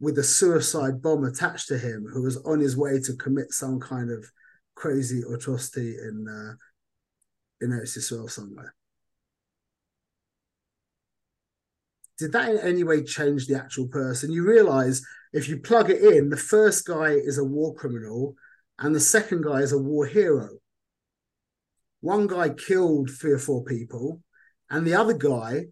[0.00, 3.78] with a suicide bomb attached to him who was on his way to commit some
[3.78, 4.24] kind of
[4.74, 6.54] crazy atrocity in uh,
[7.60, 8.74] in Eretz Yisrael somewhere.
[12.18, 14.32] Did that in any way change the actual person?
[14.32, 18.34] You realize if you plug it in, the first guy is a war criminal
[18.78, 20.48] and the second guy is a war hero.
[22.00, 24.22] One guy killed three or four people,
[24.70, 25.66] and the other guy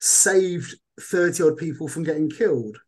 [0.00, 2.78] saved 30 odd people from getting killed.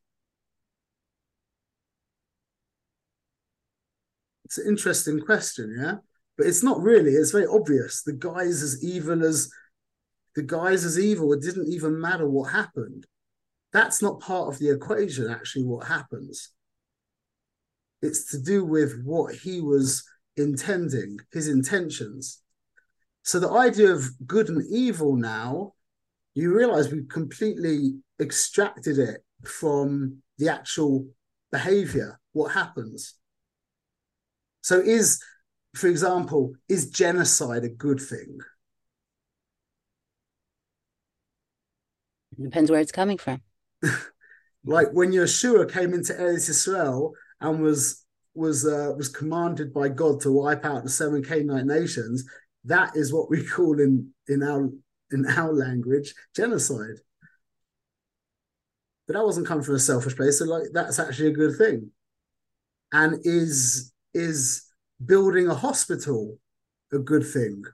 [4.45, 5.97] It's an interesting question, yeah?
[6.39, 8.03] But it's not really, it's very obvious.
[8.03, 9.51] The guy's as evil as
[10.37, 11.33] the guy's as evil.
[11.33, 13.07] It didn't even matter what happened.
[13.73, 16.53] That's not part of the equation, actually, what happens.
[18.03, 20.05] It's to do with what he was
[20.37, 22.43] intending, his intentions.
[23.23, 25.73] So the idea of good and evil now,
[26.37, 31.07] you realize we've completely extracted it from the actual
[31.51, 33.15] behavior, what happens.
[34.61, 35.23] So is,
[35.75, 38.39] for example, is genocide a good thing?
[42.41, 43.41] Depends where it's coming from.
[44.67, 50.21] Like when Yehoshua came into Eretz Israel and was was uh, was commanded by God
[50.23, 52.25] to wipe out the seven Canaanite nations,
[52.65, 54.69] that is what we call in in our
[55.13, 56.97] in our language genocide.
[59.07, 61.91] But that wasn't coming from a selfish place, so like that's actually a good thing.
[62.93, 64.65] And is is
[65.05, 66.39] building a hospital
[66.93, 67.65] a good thing?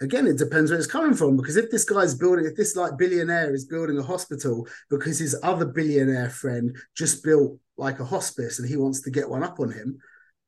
[0.00, 1.36] Again, it depends where it's coming from.
[1.36, 5.36] Because if this guy's building, if this like billionaire is building a hospital because his
[5.44, 9.60] other billionaire friend just built like a hospice and he wants to get one up
[9.60, 9.98] on him,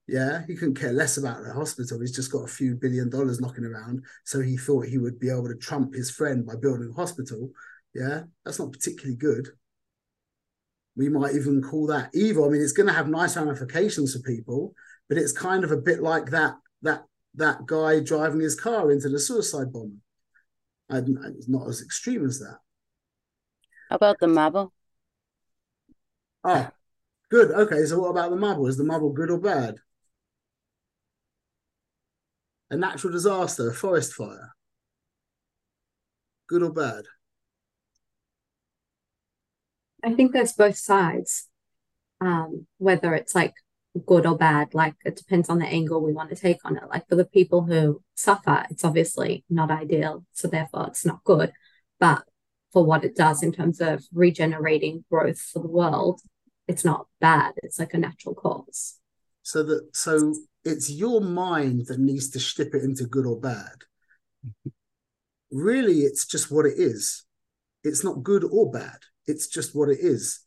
[0.06, 2.00] yeah, he couldn't care less about the hospital.
[2.00, 4.04] He's just got a few billion dollars knocking around.
[4.24, 7.50] So he thought he would be able to trump his friend by building a hospital.
[7.94, 9.48] Yeah, that's not particularly good.
[10.96, 12.44] We might even call that evil.
[12.44, 14.74] I mean, it's going to have nice ramifications for people,
[15.08, 17.04] but it's kind of a bit like that that
[17.36, 19.96] that guy driving his car into the suicide bomber.
[20.90, 22.58] it's not as extreme as that.
[23.88, 24.72] How about the marble?
[26.44, 26.68] Oh,
[27.30, 27.50] good.
[27.50, 28.66] Okay, so what about the marble?
[28.66, 29.76] Is the marble good or bad?
[32.74, 34.52] A natural disaster, a forest fire.
[36.48, 37.04] Good or bad?
[40.02, 41.48] I think there's both sides.
[42.20, 43.54] Um, whether it's like
[44.06, 46.82] good or bad, like it depends on the angle we want to take on it.
[46.90, 51.52] Like for the people who suffer, it's obviously not ideal, so therefore it's not good.
[52.00, 52.24] But
[52.72, 56.22] for what it does in terms of regenerating growth for the world,
[56.66, 57.52] it's not bad.
[57.62, 58.98] It's like a natural cause.
[59.44, 63.84] So that so it's your mind that needs to strip it into good or bad.
[65.50, 67.24] really, it's just what it is.
[67.82, 68.98] It's not good or bad.
[69.26, 70.40] It's just what it is.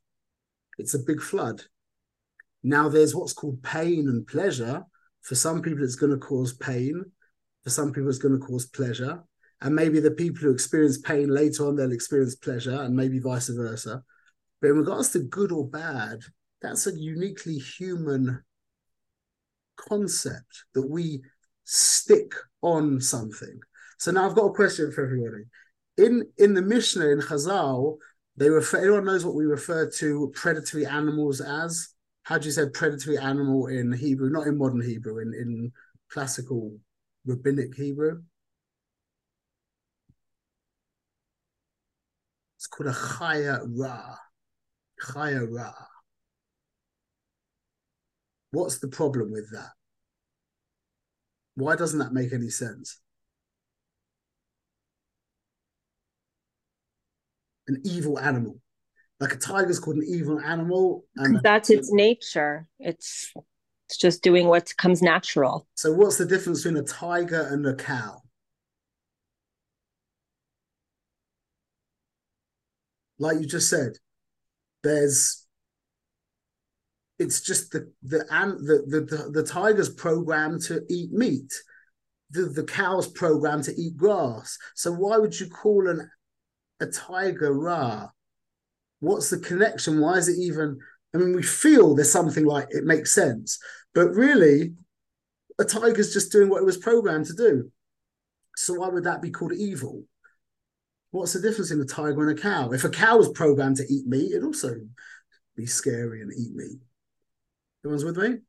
[0.77, 1.63] It's a big flood.
[2.63, 4.83] Now there's what's called pain and pleasure.
[5.21, 7.03] For some people, it's going to cause pain.
[7.63, 9.23] For some people, it's going to cause pleasure.
[9.61, 13.49] And maybe the people who experience pain later on, they'll experience pleasure, and maybe vice
[13.49, 14.03] versa.
[14.61, 16.19] But in regards to good or bad,
[16.61, 18.43] that's a uniquely human
[19.77, 21.21] concept that we
[21.63, 23.59] stick on something.
[23.97, 25.45] So now I've got a question for everybody.
[25.97, 27.97] In in the Mishnah in Chazal,
[28.35, 28.79] they refer.
[28.79, 31.89] Anyone knows what we refer to predatory animals as?
[32.23, 34.29] How do you say predatory animal in Hebrew?
[34.29, 35.71] Not in modern Hebrew, in in
[36.09, 36.77] classical
[37.25, 38.21] rabbinic Hebrew.
[42.57, 44.17] It's called a chaya ra.
[45.01, 45.73] Chaya ra.
[48.57, 49.69] What's the problem with that?
[51.53, 52.99] Why doesn't that make any sense?
[57.67, 58.59] An evil animal.
[59.19, 61.05] Like a tiger's called an evil animal.
[61.17, 62.67] And that's its nature.
[62.79, 63.31] It's
[63.85, 65.67] it's just doing what comes natural.
[65.75, 68.23] So what's the difference between a tiger and a cow?
[73.19, 73.97] Like you just said,
[74.83, 75.46] there's
[77.19, 81.53] it's just the the the, the the the tiger's programmed to eat meat.
[82.31, 84.57] The the cow's programmed to eat grass.
[84.75, 86.09] So why would you call an
[86.79, 88.09] a tiger ra?
[88.99, 89.99] What's the connection?
[89.99, 90.79] Why is it even
[91.15, 93.59] i mean we feel there's something like it makes sense
[93.93, 94.73] but really
[95.57, 97.71] a tiger's just doing what it was programmed to do.
[98.55, 100.03] So why would that be called evil?
[101.11, 102.71] What's the difference in a tiger and a cow?
[102.71, 104.75] If a cow was programmed to eat meat it'd also
[105.55, 106.79] be scary and eat meat
[107.87, 108.39] Everyone's with me?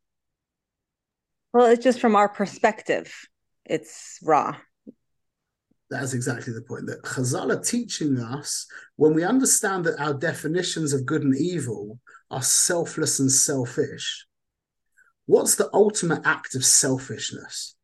[1.53, 3.15] Well, it's just from our perspective,
[3.65, 4.57] it's raw.
[5.91, 6.87] That's exactly the point.
[6.87, 8.67] That Chazal are teaching us
[8.97, 12.01] when we understand that our definitions of good and evil
[12.33, 14.27] are selfless and selfish.
[15.27, 17.77] What's the ultimate act of selfishness?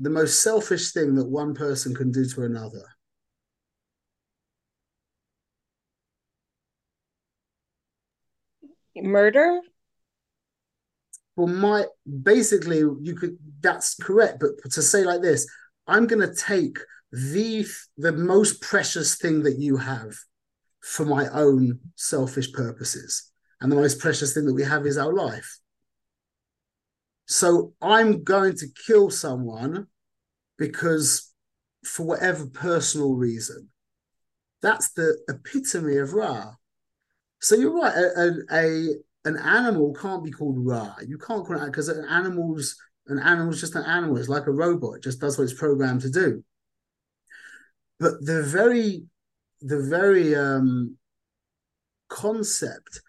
[0.00, 2.82] The most selfish thing that one person can do to another.
[8.96, 9.60] Murder?
[11.36, 11.84] Well my
[12.22, 15.48] basically you could that's correct but to say like this
[15.88, 16.78] i'm going to take
[17.10, 17.66] the
[17.96, 20.14] the most precious thing that you have
[20.84, 23.30] for my own selfish purposes.
[23.60, 25.58] And the most precious thing that we have is our life.
[27.26, 29.86] So i'm going to kill someone
[30.58, 31.32] because
[31.84, 33.70] for whatever personal reason.
[34.60, 36.54] That's the epitome of ra
[37.44, 37.94] so you're right.
[37.94, 38.88] A, a,
[39.26, 40.94] an animal can't be called Ra.
[41.06, 42.76] You can't call it because an animal's
[43.06, 44.16] an animal's just an animal.
[44.16, 44.96] It's like a robot.
[44.96, 46.42] It just does what it's programmed to do.
[48.00, 49.04] But the very
[49.60, 50.96] the very um,
[52.08, 53.02] concept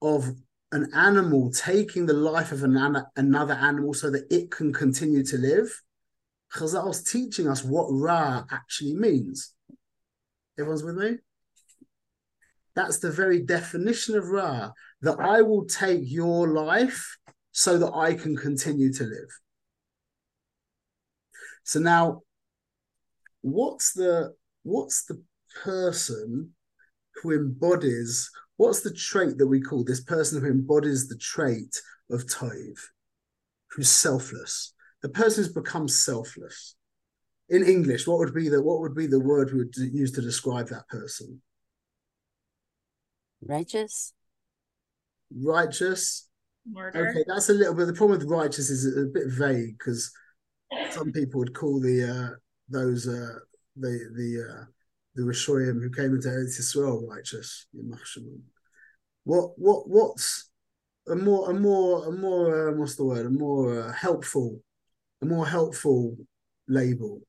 [0.00, 0.30] of
[0.72, 5.36] an animal taking the life of an, another animal so that it can continue to
[5.36, 5.82] live,
[6.54, 9.52] Chazal's teaching us what Ra actually means.
[10.58, 11.18] Everyone's with me?
[12.74, 14.70] That's the very definition of Ra,
[15.02, 17.16] that I will take your life
[17.52, 19.28] so that I can continue to live.
[21.64, 22.22] So now,
[23.42, 25.22] what's the what's the
[25.62, 26.54] person
[27.16, 32.26] who embodies what's the trait that we call this person who embodies the trait of
[32.26, 32.78] Toiv,
[33.70, 36.76] who's selfless, the person who's become selfless.
[37.48, 40.22] In English, what would be the what would be the word we would use to
[40.22, 41.42] describe that person?
[43.46, 44.12] Righteous?
[45.34, 46.28] Righteous.
[46.70, 47.08] Murder.
[47.08, 47.86] Okay, that's a little bit.
[47.86, 50.12] The problem with righteous is a bit vague because
[50.90, 52.36] some people would call the uh,
[52.68, 53.38] those uh,
[53.76, 54.64] the the uh,
[55.16, 57.66] the Rishoyim who came into Eretz Yisrael righteous.
[59.24, 60.50] what what what's
[61.08, 64.60] a more a more a more uh, what's the word a more uh, helpful
[65.20, 66.16] a more helpful
[66.68, 67.20] label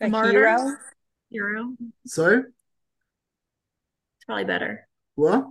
[0.00, 0.76] a hero
[1.30, 1.76] hero
[2.06, 4.85] sorry it's probably better
[5.16, 5.46] what?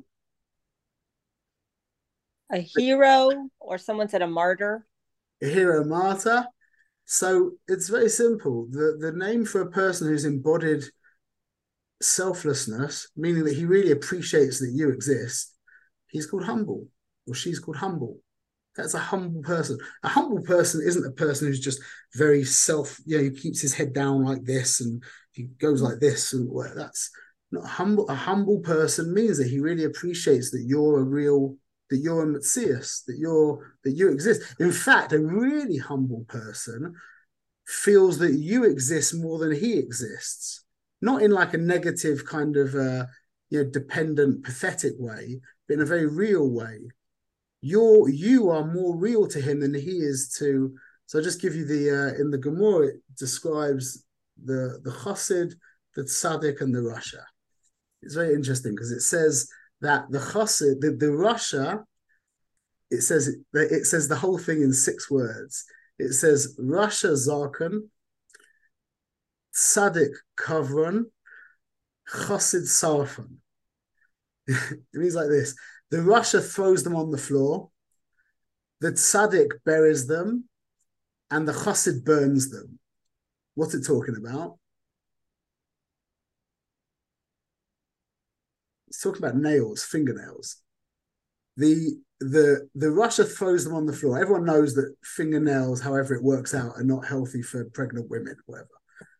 [2.51, 4.85] A hero or someone said a martyr?
[5.41, 6.45] A hero martyr?
[7.03, 8.67] So it's very simple.
[8.71, 10.85] The the name for a person who's embodied
[12.01, 15.55] selflessness meaning that he really appreciates that you exist
[16.15, 16.87] he's called humble
[17.27, 18.19] or she's called humble.
[18.75, 19.77] That's a humble person.
[20.03, 21.81] A humble person isn't a person who's just
[22.13, 25.99] very self, you know, he keeps his head down like this and he goes like
[25.99, 27.11] this and well, that's
[27.51, 28.09] not humble.
[28.09, 31.57] A humble person means that he really appreciates that you're a real,
[31.89, 34.41] that you're a metzius, that you're that you exist.
[34.59, 36.95] In fact, a really humble person
[37.67, 40.63] feels that you exist more than he exists.
[41.01, 43.05] Not in like a negative kind of uh,
[43.49, 46.79] you know, dependent, pathetic way, but in a very real way
[47.65, 50.71] you're you are more real to him than he is to
[51.07, 54.05] so I'll just give you the uh, in the Gemara it describes
[54.43, 55.53] the the Chassid,
[55.95, 57.23] the Tzaddik, and the Rasha.
[58.05, 59.49] It's very interesting because it says
[59.81, 61.83] that the Chassid, the, the Rasha,
[62.91, 65.65] it says it, says the whole thing in six words.
[65.97, 67.89] It says Rasha Zarkan,
[69.55, 71.05] Tzaddik Kavran,
[72.07, 73.37] Chassid Sarfan.
[74.47, 75.55] it means like this
[75.89, 77.69] the Rasha throws them on the floor.
[78.81, 80.47] The tzaddik buries them,
[81.31, 82.77] and the chassid burns them.
[83.55, 84.59] What's it talking about?
[89.01, 90.57] Talking about nails, fingernails.
[91.57, 94.19] The the the Rasha throws them on the floor.
[94.19, 98.69] Everyone knows that fingernails, however it works out, are not healthy for pregnant women, whatever.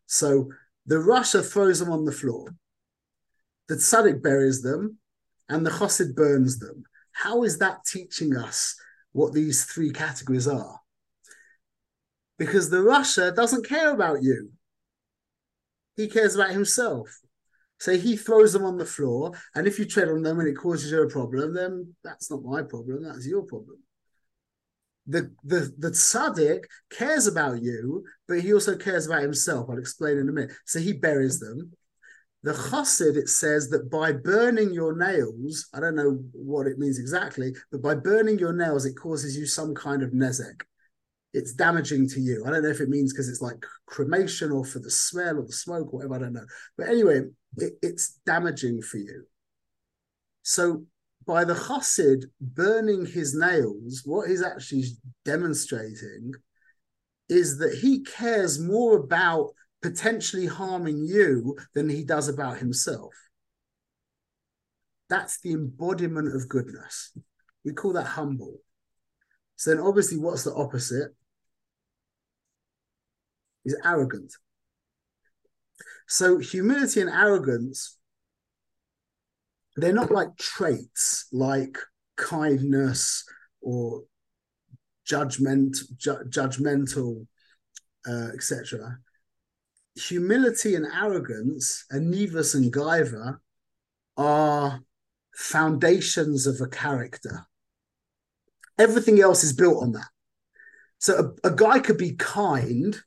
[0.05, 0.49] So
[0.85, 2.55] the Rasha throws them on the floor.
[3.67, 4.99] The tzaddik buries them,
[5.49, 6.83] and the chassid burns them.
[7.11, 8.75] How is that teaching us
[9.11, 10.79] what these three categories are?
[12.37, 14.51] Because the Rasha doesn't care about you.
[15.95, 17.21] He cares about himself.
[17.85, 20.57] So he throws them on the floor, and if you tread on them and it
[20.57, 23.77] causes you a problem, then that's not my problem, that's your problem.
[25.05, 29.69] The the the tzaddik cares about you, but he also cares about himself.
[29.69, 30.55] I'll explain in a minute.
[30.65, 31.73] So he buries them,
[32.41, 36.97] the chassid, it says that by burning your nails, I don't know what it means
[36.97, 40.61] exactly, but by burning your nails, it causes you some kind of nezek.
[41.33, 42.45] It's damaging to you.
[42.47, 45.45] I don't know if it means because it's like cremation or for the smell or
[45.45, 46.45] the smoke or whatever, I don't know.
[46.77, 47.23] But anyway,
[47.57, 49.25] it, it's damaging for you.
[50.43, 50.85] So
[51.25, 54.85] by the chassid burning his nails, what he's actually
[55.23, 56.33] demonstrating
[57.29, 59.49] is that he cares more about
[59.81, 63.13] potentially harming you than he does about himself.
[65.09, 67.15] That's the embodiment of goodness.
[67.63, 68.57] We call that humble.
[69.55, 71.15] So then, obviously, what's the opposite?
[73.63, 74.33] Is arrogant.
[76.07, 77.97] So, humility and arrogance,
[79.75, 81.77] they're not like traits like
[82.15, 83.25] kindness
[83.61, 84.03] or
[85.05, 87.27] judgment, ju- judgmental,
[88.07, 88.97] uh, etc
[89.95, 93.37] humility and arrogance, and Anivas and Gaiva,
[94.17, 94.81] are
[95.33, 97.45] foundations of a character.
[98.77, 100.07] Everything else is built on that.
[100.99, 102.97] So a, a, guy could be kind,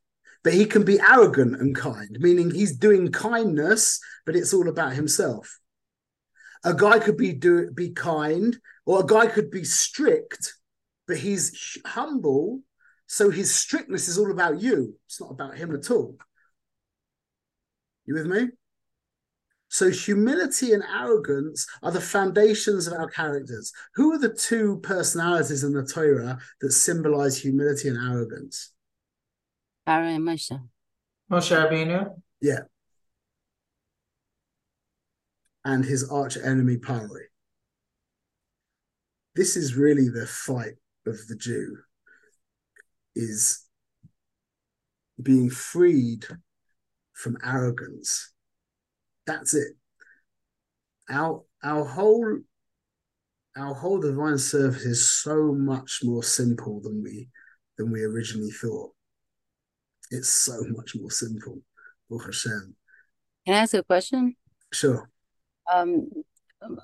[0.45, 4.93] but he can be arrogant and kind, meaning he's doing kindness, but it's all about
[4.93, 5.59] himself.
[6.65, 10.55] A guy could be do be kind, or a guy could be strict,
[11.07, 12.61] but he's humble,
[13.07, 14.97] so his strictness is all about you.
[15.07, 16.17] It's not about him at all.
[18.07, 18.49] You with me?
[19.69, 23.73] So humility and arrogance are the foundations of our characters.
[23.95, 28.73] Who are the two personalities in the Torah that symbolize humility and arrogance?
[29.89, 30.61] Aaron and Moshe.
[31.33, 32.21] Moshe Rabbeinu.
[32.43, 32.61] Yeah.
[35.65, 37.09] And his arch enemy Paro.
[39.35, 40.75] This is really the fight
[41.07, 41.79] of the Jew.
[43.17, 43.65] Is
[45.21, 46.27] being freed
[47.15, 48.33] from arrogance.
[49.27, 49.73] That's it.
[51.11, 52.39] Our our whole
[53.57, 57.31] our whole divine service is so much more simple than we
[57.77, 58.93] than we originally thought.
[60.11, 61.59] It's so much more simple.
[62.09, 62.75] Baruch Hashem.
[63.47, 64.37] Can I ask a question?
[64.73, 65.11] Sure.
[65.73, 66.09] Um,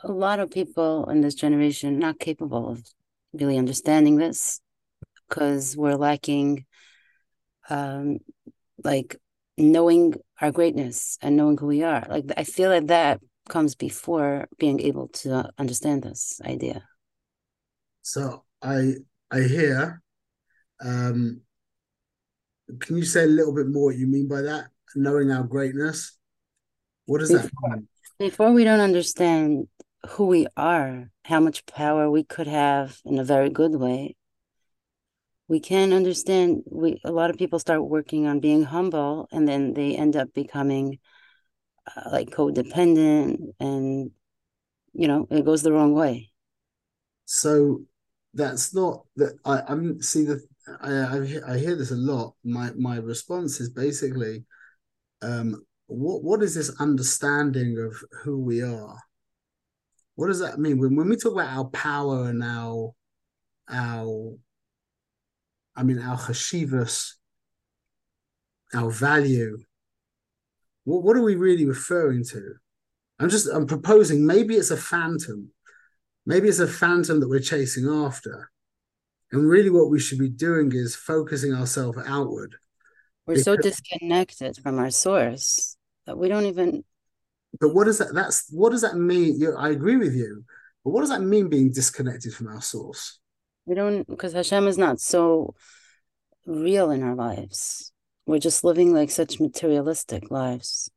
[0.02, 2.82] a lot of people in this generation not capable of
[3.32, 4.60] really understanding this
[5.28, 6.64] because we're lacking
[7.70, 8.18] um
[8.84, 9.16] like
[9.56, 12.06] knowing our greatness and knowing who we are.
[12.08, 16.82] Like I feel like that comes before being able to understand this idea.
[18.02, 18.94] So I
[19.30, 20.02] I hear.
[20.84, 21.40] Um,
[22.80, 24.66] can you say a little bit more what you mean by that?
[24.94, 26.16] Knowing our greatness.
[27.06, 27.88] What does before, that mean?
[28.18, 29.68] Before we don't understand
[30.10, 34.16] who we are, how much power we could have in a very good way,
[35.48, 39.74] we can understand we a lot of people start working on being humble and then
[39.74, 40.98] they end up becoming
[41.86, 44.10] uh, like codependent and
[44.92, 46.30] you know it goes the wrong way
[47.26, 47.82] so
[48.32, 50.40] that's not that i i'm see the
[50.80, 54.44] i i hear this a lot my my response is basically
[55.22, 58.98] um what what is this understanding of who we are
[60.14, 62.94] what does that mean when when we talk about our power and our
[63.68, 64.36] our
[65.76, 67.14] I mean, our chashivas,
[68.74, 69.58] our value.
[70.84, 72.54] What, what are we really referring to?
[73.18, 75.50] I'm just, I'm proposing maybe it's a phantom.
[76.26, 78.50] Maybe it's a phantom that we're chasing after.
[79.34, 82.54] And really, what we should be doing is focusing ourselves outward.
[83.26, 85.76] We're because, so disconnected from our source
[86.06, 86.84] that we don't even.
[87.60, 88.14] But what does that?
[88.14, 89.40] That's what does that mean?
[89.40, 90.44] You, I agree with you,
[90.84, 91.48] but what does that mean?
[91.48, 93.18] Being disconnected from our source?
[93.66, 95.56] We don't because Hashem is not so
[96.46, 97.92] real in our lives.
[98.26, 100.88] We're just living like such materialistic lives.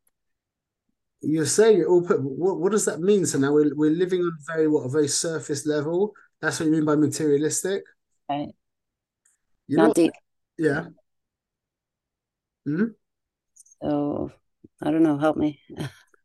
[1.21, 3.25] You're saying it all put what what does that mean?
[3.25, 6.13] So now we're we're living on very what a very surface level.
[6.39, 7.81] That's what you mean by materialistic?
[8.30, 8.49] Right.
[9.67, 10.11] You're not, not deep.
[10.57, 10.86] Yeah.
[12.65, 12.86] Hmm?
[13.82, 14.32] So
[14.82, 15.59] I don't know, help me.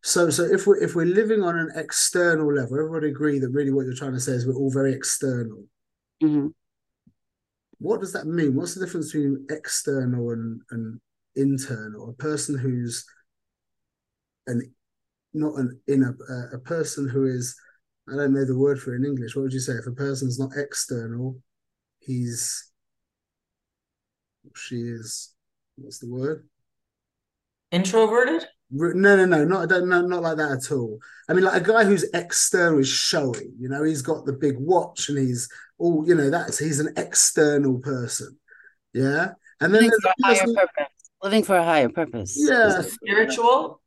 [0.05, 3.71] So, so if we're if we're living on an external level, everybody agree that really
[3.71, 5.65] what you're trying to say is we're all very external.
[6.23, 6.49] Mm-hmm.
[7.79, 8.57] What does that mean?
[8.57, 11.01] What's the difference between external and, and
[11.37, 12.11] internal?
[12.11, 13.05] A person who's
[14.49, 14.75] an
[15.35, 17.57] not an in a, a person who is
[18.09, 19.37] I don't know the word for it in English.
[19.37, 21.37] What would you say if a person's not external?
[22.05, 22.71] He's
[24.57, 25.35] she is
[25.77, 26.49] what's the word?
[27.71, 28.47] Introverted.
[28.71, 30.99] No, no, no, not no, not like that at all.
[31.29, 34.57] I mean, like a guy who's external is showy You know, he's got the big
[34.59, 35.49] watch and he's
[35.79, 36.07] all.
[36.07, 38.39] You know, that's he's an external person.
[38.95, 40.93] Yeah, and then living for a higher purpose.
[41.23, 42.35] Living for a higher purpose.
[42.37, 43.83] Yeah, spiritual.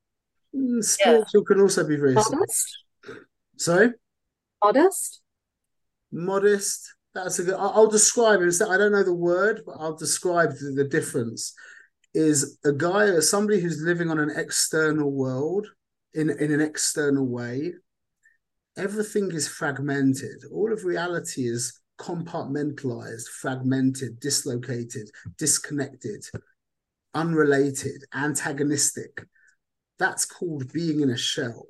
[0.55, 1.53] Mm, spiritual yeah.
[1.53, 2.84] can also be very modest.
[3.57, 3.89] Sorry,
[4.63, 5.22] modest.
[6.11, 6.94] Modest.
[7.16, 7.55] That's a good.
[7.55, 8.61] I'll, describe it.
[8.61, 11.53] I don't know the word, but I'll describe the, the difference
[12.13, 15.66] is a guy, or somebody who's living on an external world
[16.13, 17.74] in, in an external way.
[18.78, 20.43] Everything is fragmented.
[20.51, 26.26] All of reality is compartmentalized, fragmented, dislocated, disconnected,
[27.13, 29.26] unrelated, antagonistic.
[29.99, 31.68] That's called being in a shell.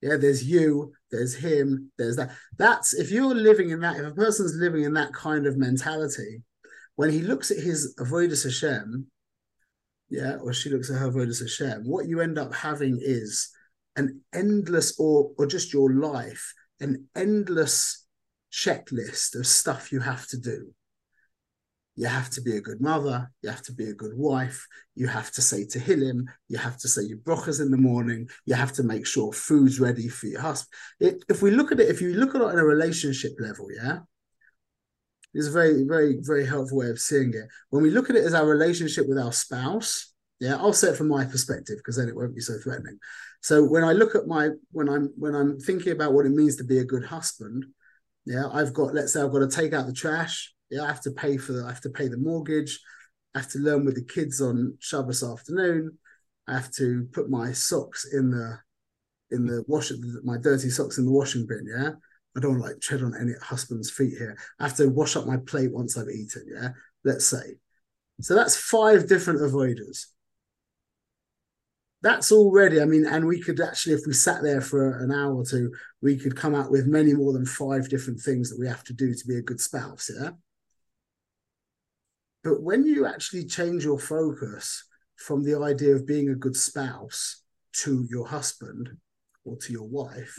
[0.00, 2.30] Yeah, there's you, there's him, there's that.
[2.56, 6.42] That's if you're living in that, if a person's living in that kind of mentality,
[6.94, 9.06] when he looks at his avodas Hashem,
[10.08, 12.98] yeah, or she looks at her vote as a share, what you end up having
[13.00, 13.50] is
[13.96, 18.06] an endless, or or just your life, an endless
[18.52, 20.72] checklist of stuff you have to do.
[21.98, 23.28] You have to be a good mother.
[23.42, 24.64] You have to be a good wife.
[24.94, 26.26] You have to say Tehillim.
[26.46, 28.28] You have to say your brachas in the morning.
[28.46, 30.68] You have to make sure food's ready for your husband.
[31.00, 33.66] It, if we look at it, if you look at it on a relationship level,
[33.76, 33.98] yeah,
[35.34, 37.46] is a very, very, very helpful way of seeing it.
[37.70, 40.96] When we look at it as our relationship with our spouse, yeah, I'll say it
[40.96, 43.00] from my perspective because then it won't be so threatening.
[43.42, 46.54] So when I look at my when I'm when I'm thinking about what it means
[46.58, 47.64] to be a good husband,
[48.24, 50.54] yeah, I've got let's say I've got to take out the trash.
[50.70, 52.80] Yeah, I have to pay for the, I have to pay the mortgage.
[53.34, 55.98] I have to learn with the kids on Shabbos afternoon.
[56.46, 58.58] I have to put my socks in the
[59.30, 59.92] in the wash
[60.24, 61.66] my dirty socks in the washing bin.
[61.68, 61.90] Yeah,
[62.36, 64.36] I don't like tread on any husband's feet here.
[64.58, 66.46] I have to wash up my plate once I've eaten.
[66.50, 66.70] Yeah,
[67.04, 67.56] let's say.
[68.20, 70.06] So that's five different avoiders.
[72.00, 75.34] That's already, I mean, and we could actually, if we sat there for an hour
[75.34, 78.68] or two, we could come out with many more than five different things that we
[78.68, 80.08] have to do to be a good spouse.
[80.16, 80.30] Yeah.
[82.48, 84.82] But when you actually change your focus
[85.16, 87.42] from the idea of being a good spouse
[87.82, 88.88] to your husband
[89.44, 90.34] or to your wife,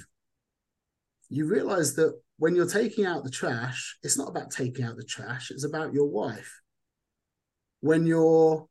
[1.29, 5.03] you realize that when you're taking out the trash, it's not about taking out the
[5.03, 6.61] trash, it's about your wife.
[7.81, 8.67] When you're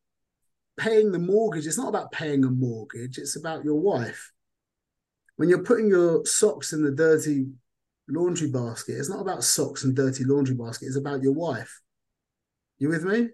[0.76, 4.32] paying the mortgage, it's not about paying a mortgage, it's about your wife.
[5.36, 7.47] When you're putting your socks in the dirty
[8.09, 11.80] laundry basket, it's not about socks and dirty laundry basket, it's about your wife.
[12.79, 13.29] You with me?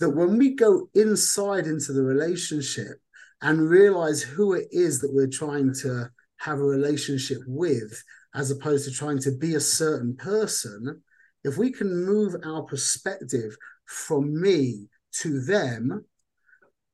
[0.00, 2.98] That when we go inside into the relationship
[3.40, 8.02] and realize who it is that we're trying to have a relationship with,
[8.34, 11.02] as opposed to trying to be a certain person,
[11.44, 16.04] if we can move our perspective from me to them,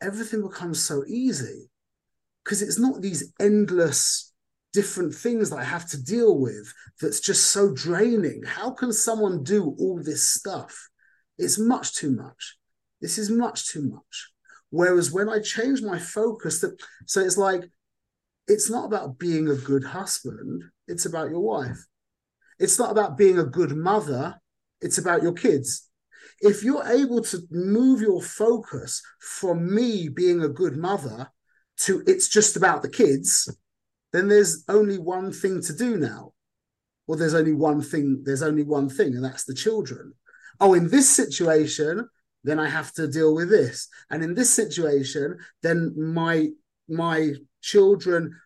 [0.02, 1.70] everything becomes so easy
[2.44, 4.32] because it's not these endless
[4.72, 8.42] different things that I have to deal with that's just so draining.
[8.44, 10.89] How can someone do all this stuff?
[11.40, 12.56] It's much too much.
[13.00, 14.30] This is much too much.
[14.68, 17.64] Whereas when I change my focus, that so it's like
[18.46, 21.78] it's not about being a good husband, it's about your wife.
[22.58, 24.40] It's not about being a good mother,
[24.80, 25.88] it's about your kids.
[26.40, 31.28] If you're able to move your focus from me being a good mother
[31.84, 33.48] to it's just about the kids,
[34.12, 36.32] then there's only one thing to do now.
[37.06, 40.12] Well, there's only one thing, there's only one thing, and that's the children.
[40.60, 42.08] Oh, in this situation,
[42.44, 43.88] then I have to deal with this.
[44.10, 46.48] And in this situation, then my
[46.88, 47.32] my
[47.62, 48.36] children,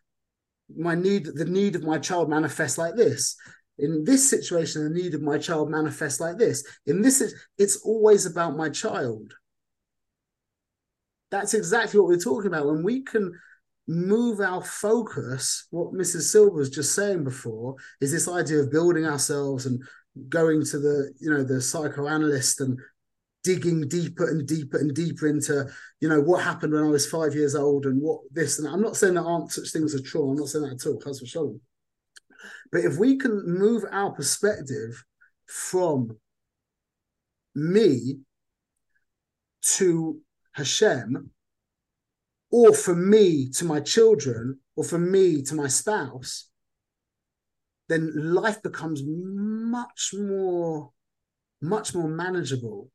[0.77, 3.37] my need, the need of my child manifests like this.
[3.79, 6.65] In this situation, the need of my child manifests like this.
[6.87, 9.35] In this, it's always about my child.
[11.31, 12.67] That's exactly what we're talking about.
[12.67, 13.33] When we can
[13.89, 16.23] move our focus, what Mrs.
[16.23, 19.83] Silver was just saying before, is this idea of building ourselves and
[20.29, 22.79] going to the, you know, the psychoanalyst and
[23.43, 25.67] digging deeper and deeper and deeper into,
[26.01, 28.73] you know, what happened when I was five years old and what this and that.
[28.73, 30.33] I'm not saying there aren't such things as trauma.
[30.33, 31.01] I'm not saying that at all.
[31.05, 31.55] That's for sure.
[32.73, 35.05] But if we can move our perspective
[35.47, 36.17] from
[37.55, 38.19] me
[39.63, 40.21] to
[40.53, 41.31] Hashem,
[42.51, 46.49] or from me to my children, or from me to my spouse,
[47.89, 50.91] then life becomes much more,
[51.61, 52.91] much more manageable.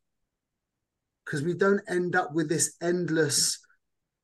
[1.26, 3.60] Because we don't end up with this endless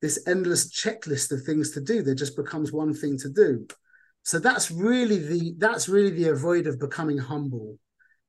[0.01, 2.03] this endless checklist of things to do.
[2.03, 3.65] There just becomes one thing to do.
[4.23, 7.79] So that's really the that's really the avoid of becoming humble.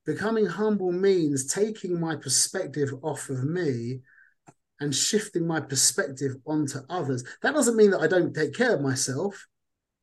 [0.05, 4.01] Becoming humble means taking my perspective off of me
[4.79, 7.25] and shifting my perspective onto others.
[7.43, 9.47] That doesn't mean that i don't take care of myself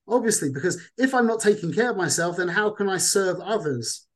[0.07, 4.07] obviously because if i'm not taking care of myself then how can i serve others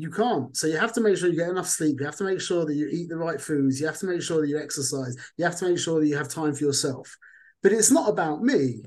[0.00, 0.56] you can't.
[0.56, 2.00] So you have to make sure you get enough sleep.
[2.00, 3.80] You have to make sure that you eat the right foods.
[3.80, 5.14] You have to make sure that you exercise.
[5.36, 7.14] You have to make sure that you have time for yourself.
[7.62, 8.82] But it's not about me.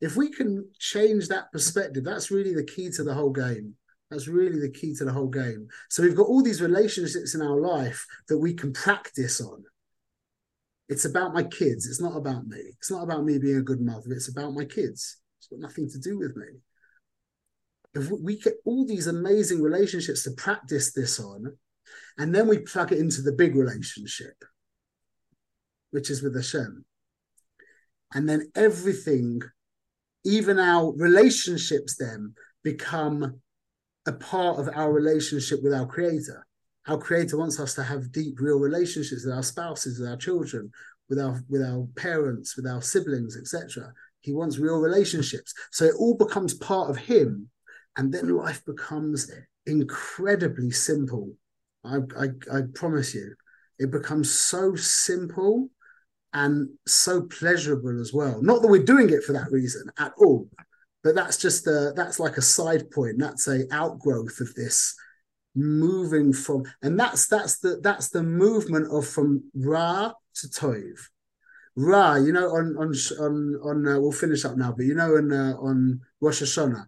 [0.00, 3.74] If we can change that perspective, that's really the key to the whole game.
[4.10, 5.68] That's really the key to the whole game.
[5.90, 9.64] So we've got all these relationships in our life that we can practice on.
[10.88, 11.86] It's about my kids.
[11.86, 12.60] It's not about me.
[12.78, 14.12] It's not about me being a good mother.
[14.12, 15.18] It's about my kids.
[15.38, 16.46] It's got nothing to do with me
[17.96, 21.56] if we get all these amazing relationships to practice this on,
[22.18, 24.36] and then we plug it into the big relationship,
[25.90, 26.84] which is with Hashem.
[28.14, 29.40] And then everything,
[30.24, 33.40] even our relationships, then become
[34.06, 36.46] a part of our relationship with our Creator.
[36.88, 40.70] Our Creator wants us to have deep, real relationships with our spouses, with our children,
[41.08, 43.92] with our with our parents, with our siblings, etc.
[44.20, 45.54] He wants real relationships.
[45.70, 47.48] So it all becomes part of Him
[47.96, 49.30] and then life becomes
[49.66, 51.32] incredibly simple.
[51.84, 53.34] I, I, I promise you,
[53.78, 55.70] it becomes so simple
[56.32, 58.42] and so pleasurable as well.
[58.42, 60.48] Not that we're doing it for that reason at all,
[61.02, 63.16] but that's just a that's like a side point.
[63.18, 64.94] That's a outgrowth of this
[65.56, 71.08] moving from, and that's that's the that's the movement of from Ra to Tov.
[71.74, 75.16] Ra, you know, on on on on uh, we'll finish up now, but you know,
[75.16, 76.86] on uh, on Rosh Hashanah,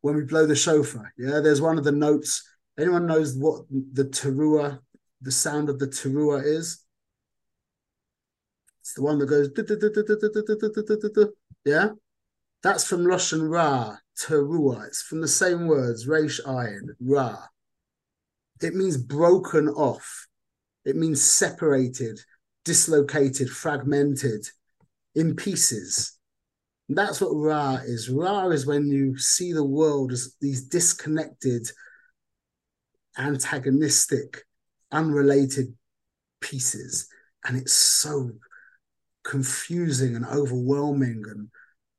[0.00, 1.12] when we blow the shofar.
[1.16, 2.46] Yeah, there's one of the notes.
[2.78, 4.80] Anyone knows what the teruah,
[5.20, 6.84] the sound of the teruah is?
[8.80, 9.50] It's the one that goes.
[11.64, 11.90] Yeah,
[12.62, 14.86] that's from Lashon Ra, teruah.
[14.86, 17.36] It's from the same words, Reish Ayin, Ra.
[18.62, 20.26] It means broken off.
[20.84, 22.18] It means separated,
[22.64, 24.48] dislocated, fragmented,
[25.14, 26.18] in pieces.
[26.88, 28.08] That's what Ra is.
[28.08, 31.68] Ra is when you see the world as these disconnected,
[33.18, 34.44] antagonistic,
[34.90, 35.74] unrelated
[36.40, 37.08] pieces.
[37.44, 38.30] And it's so
[39.24, 41.48] confusing and overwhelming and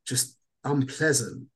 [0.05, 1.47] just unpleasant.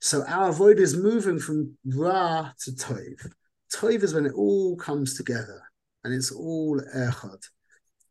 [0.00, 3.32] So our avoid is moving from Ra to Tov.
[3.74, 5.62] Tov is when it all comes together
[6.04, 7.42] and it's all echad.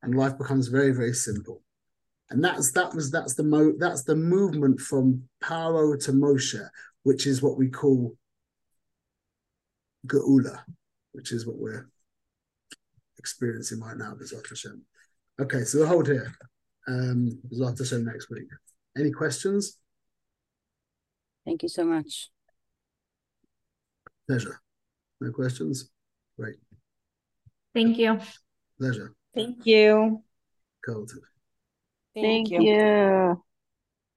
[0.03, 1.62] And life becomes very, very simple
[2.32, 6.66] and that's that was that's the mo that's the movement from Paro to Moshe,
[7.03, 8.16] which is what we call
[10.07, 10.62] Geula,
[11.12, 11.89] which is what we're
[13.20, 14.82] experiencing right now, Hashem.
[15.39, 16.34] Okay, so we'll hold here.
[16.88, 18.47] Um, Zlat Hashem next week.
[18.97, 19.78] Any questions?
[21.45, 22.30] Thank you so much.
[24.28, 24.62] Pleasure.
[25.22, 25.91] No questions?
[26.38, 26.55] Great.
[27.76, 28.19] Thank you.
[28.80, 29.13] Pleasure.
[29.36, 30.24] Thank you.
[30.84, 31.05] Cool.
[32.15, 32.61] Thank, Thank you.
[32.63, 33.43] you.